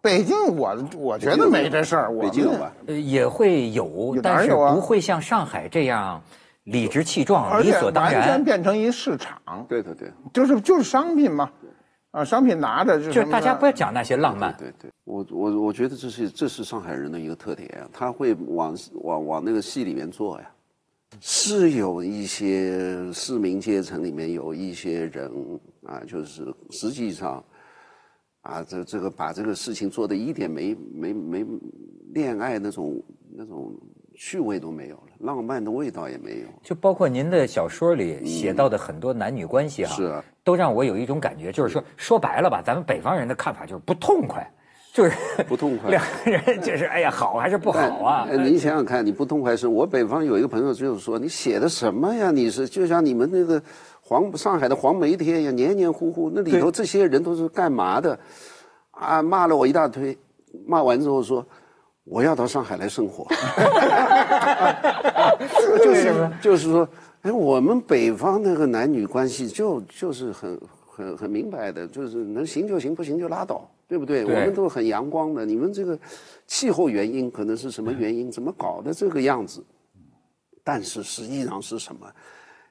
[0.03, 2.73] 北京我我觉得没这事儿，北京有吧？
[2.87, 6.21] 呃，也会有，有但是不会像上海这样
[6.65, 8.43] 理直气壮、理所当然完全。
[8.43, 11.49] 变成一市场，对对对就是就是商品嘛，
[12.11, 20.49] 啊，商品拿着就就是大家不不要讲那些浪漫，对对，我我我觉得这是这是上海人的一个特点啊，他会往往往那个戏里面做呀。
[21.21, 25.31] 是有一些市民阶层里面有一些人
[25.85, 27.41] 啊，就是实际上
[28.43, 31.45] 啊，这这个把这个事情做的一点没没没
[32.13, 33.01] 恋爱那种
[33.35, 33.73] 那种
[34.15, 36.47] 趣味都没有了，浪漫的味道也没有。
[36.61, 44.45] 就包括您的小说里写到的很多男女关系哈、是啊都让我有一种感觉，就是说说白了吧，咱们北方人的看法就是不痛快，
[44.91, 45.15] 就是
[45.47, 48.27] 不痛快两个人就是哎呀好还是不好啊？
[48.29, 52.29] 哎，你想想看，你不痛快是，我北方有一个朋友就是说，你写的什么呀？
[52.29, 53.63] 你是就像你们那个
[54.03, 58.19] 黄上海的黄梅天一样，黏黏糊糊，那里头这些人都是干嘛的？
[58.91, 60.15] 啊，骂了我一大堆，
[60.67, 61.43] 骂完之后说。
[62.05, 63.25] 我要到上海来生活，
[65.81, 66.85] 就是就是说，
[67.21, 74.25] 哎，我们北方那个男女关系就就是很很很明白的，就是能行就行，不行就拉倒，对不对？
[74.25, 75.97] 对我们都很阳光的，你们这个
[76.45, 78.29] 气候原因可能是什么原因？
[78.29, 79.63] 怎么搞的这个样子？
[80.61, 82.05] 但是实际上是什么？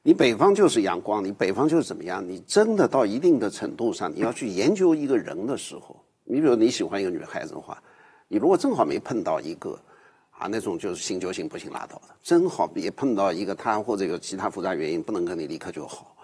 [0.03, 2.27] 你北方就是阳光，你北方就是怎么样？
[2.27, 7.81] 你真的到一定的程度上，你要去研究一个人的时候，你比如你喜欢一个女孩子的话，
[8.27, 9.79] 你如果正好没碰到一个
[10.31, 16.17] 啊那种就是行就行不行拉倒的，正好也碰到一个他或者有其他复杂原因不能跟你立刻就好，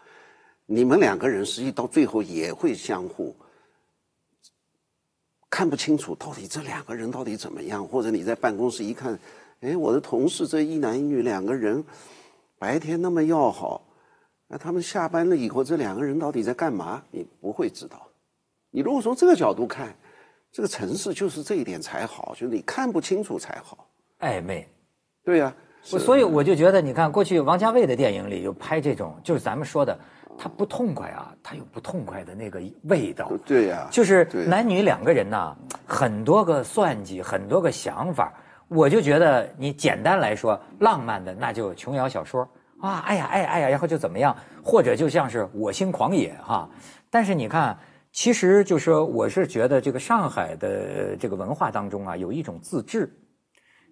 [0.67, 3.37] 你们两个人实际到最后也会相互
[5.49, 9.17] 看不清楚到底这两个人到底怎么样，或者你在办公室一看，
[9.61, 11.85] 哎，我的同事这一男一女两个人
[12.59, 13.83] 白天那么要好，
[14.49, 17.03] 那他们下班了以后这两个人到底在干嘛？
[17.11, 18.09] 你不会知道。
[18.71, 19.95] 你如果从这个角度看，
[20.51, 23.87] 这个城市就是这一点才好，就是你看不清楚才好。
[24.21, 24.69] 暧昧。
[25.23, 25.55] 对呀、
[25.93, 29.97] 我所以我就觉得，你看过去王家卫的电影里有拍这种，就是咱们说的，
[30.37, 33.31] 他不痛快啊，他有不痛快的那个味道。
[33.47, 35.55] 对呀、就是男女两个人呐，
[35.87, 38.33] 很多个算计，很多个想法。
[38.69, 42.49] 我就觉得你简单来说，浪漫的那就琼瑶小说。
[42.81, 46.69] 啊，哎呀哎呀哎呀，然后就怎么样，或者就像是我心狂野哈。
[47.11, 47.77] 但是你看，
[48.13, 53.13] 其实就说我是觉得这个上海的这个文化当中啊，有一种自治，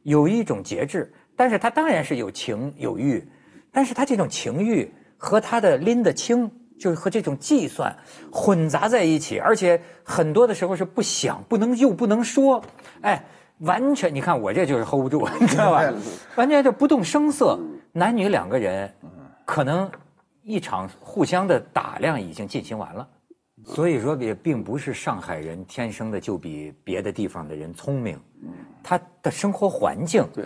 [0.04, 3.28] 有一种节制，但是它当然是有情有欲，
[3.72, 6.48] 但是它这种情欲和它的拎得清，
[6.78, 7.96] 就是和这种计算
[8.30, 12.62] 混杂在一起，而且很多的时候是不想、不能又不能说，
[13.00, 13.24] 哎，
[13.60, 15.82] 完全你看我这就是 hold 不住， 你知道吧？
[16.36, 17.58] 完全就不动声色，
[17.92, 18.92] 男女两个人
[19.44, 19.90] 可能
[20.42, 23.08] 一场互相的打量已经进行完了。
[23.64, 28.20] 所以说，也并不是上海人天生的就比别的地方的人聪明，
[28.82, 30.44] 他的生活环境，对，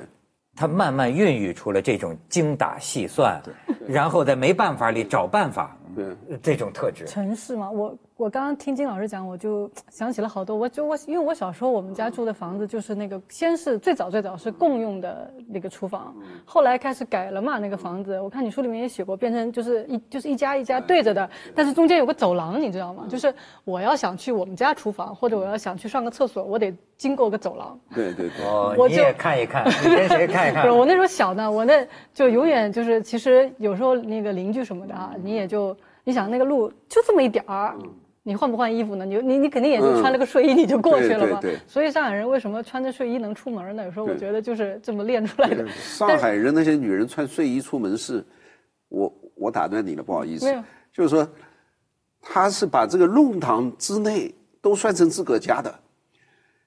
[0.57, 3.39] 他慢慢孕育出了这种精打细算，
[3.87, 6.05] 然后在没办法里找办法，对。
[6.31, 7.05] 呃这种特质。
[7.05, 10.55] 城市嘛，我我刚刚听金老师讲，我就想起了好多。
[10.55, 16.15] 我就我因为我小时候我们家住的房子就是那个，先是最早最早是共用的那个厨房，
[16.45, 18.21] 后来开始改了嘛那个房子。
[18.21, 23.07] 我看你书里面也写过，变成就是一就是一家一家对着的，但是中间有个走廊，你知道吗？
[23.09, 27.81] 就是我要想去我们家厨房，或者我要想去上个厕所，我得经过个走廊。
[27.95, 30.79] 对对对，哦，我就你也看一看，你跟谁看一看 不是？
[30.79, 37.75] 我那时候小呢，我那就永远就是，其实有时候那个邻居什么的啊，你也就你想那个路就这么一点儿，
[38.31, 39.05] 你换不换衣服呢？
[39.05, 41.41] 你你你肯定也就穿了个睡衣你就过去了嘛。
[41.41, 43.85] 对对对所以上海人为什么穿着睡衣能出门呢？
[43.85, 45.67] 有时候我觉得就是这么练出来的。
[45.69, 48.25] 上海人那些女人穿睡衣出门是，
[48.89, 50.63] 我我打断你了，不好意思没有，
[50.93, 51.29] 就是说，
[52.23, 55.75] 他是把这个弄堂之内都算成自个家的，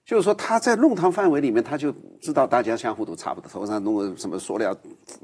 [0.05, 4.75] 就是说他在弄堂范围里面，他就知道大家相互都差不多，头上弄个什么塑料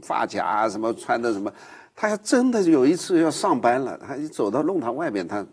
[0.01, 1.51] 发夹啊，什么穿的什么，
[1.95, 5.45] 他要真的有一次要上班了，他一走到弄堂外面，他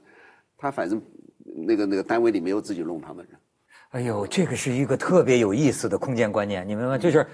[0.57, 1.01] 他反正
[1.67, 3.33] 那个那个单位里没有自己弄堂的人。
[3.91, 6.99] 哎呦，这个是一个特别有意思的空间观念，你明白吗？
[6.99, 7.27] 就是，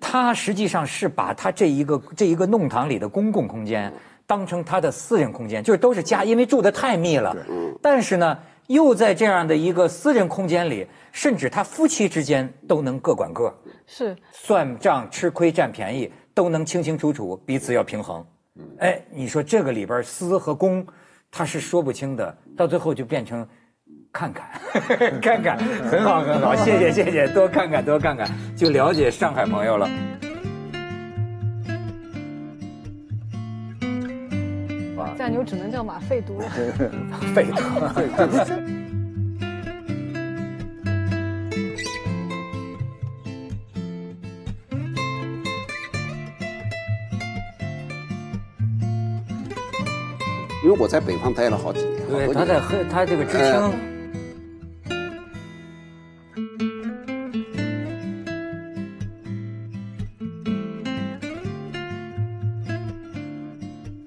[0.00, 3.92] 他实际上是把他这一个这一个弄堂里的公共空间
[4.26, 7.36] 当成他的私人空间，就是都是家，因为住的太密了。
[7.82, 8.36] 但是呢，
[8.68, 13.54] 又在这样的一个私人空间里，甚至他夫妻之间都能各管各，
[13.86, 18.24] 是算账、吃亏、占便宜都能清清楚楚，彼此要平衡。
[18.78, 20.84] 哎，你说这个里边私和公，
[21.30, 23.46] 他是说不清的，到最后就变成
[24.12, 24.46] 看看
[25.22, 25.58] 看看，
[25.88, 29.88] 很好很好，谢谢谢谢，多看看多看看，就了解上海朋友了。
[35.16, 36.48] 酱牛只能叫马费毒了。
[37.34, 37.60] 费德。
[50.62, 53.72] 因为我在北方待了好几年，好对，他在黑他这个知青，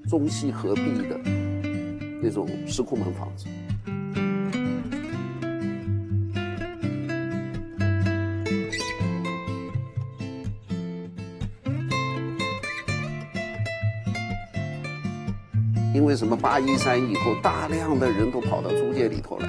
[0.08, 1.18] 中西合璧的
[2.22, 3.46] 那种石库门房子。
[16.16, 16.36] 什么？
[16.36, 19.48] 八一三以后，大量的人都跑到租界里头来。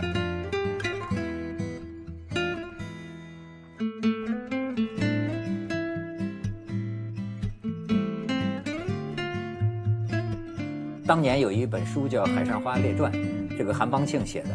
[11.05, 13.11] 当年有一本书叫《海上花列传》，
[13.57, 14.49] 这个韩邦庆写的。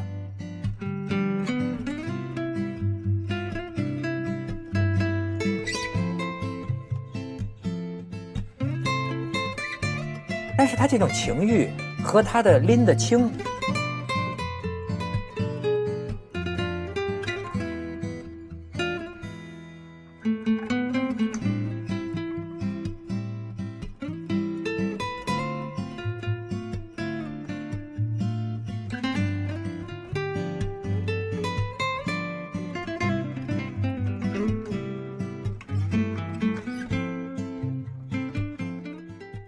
[10.57, 11.69] 但是他这种情欲
[12.11, 13.31] 和他的拎得清，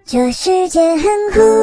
[0.04, 1.02] 这世界很
[1.32, 1.61] 酷。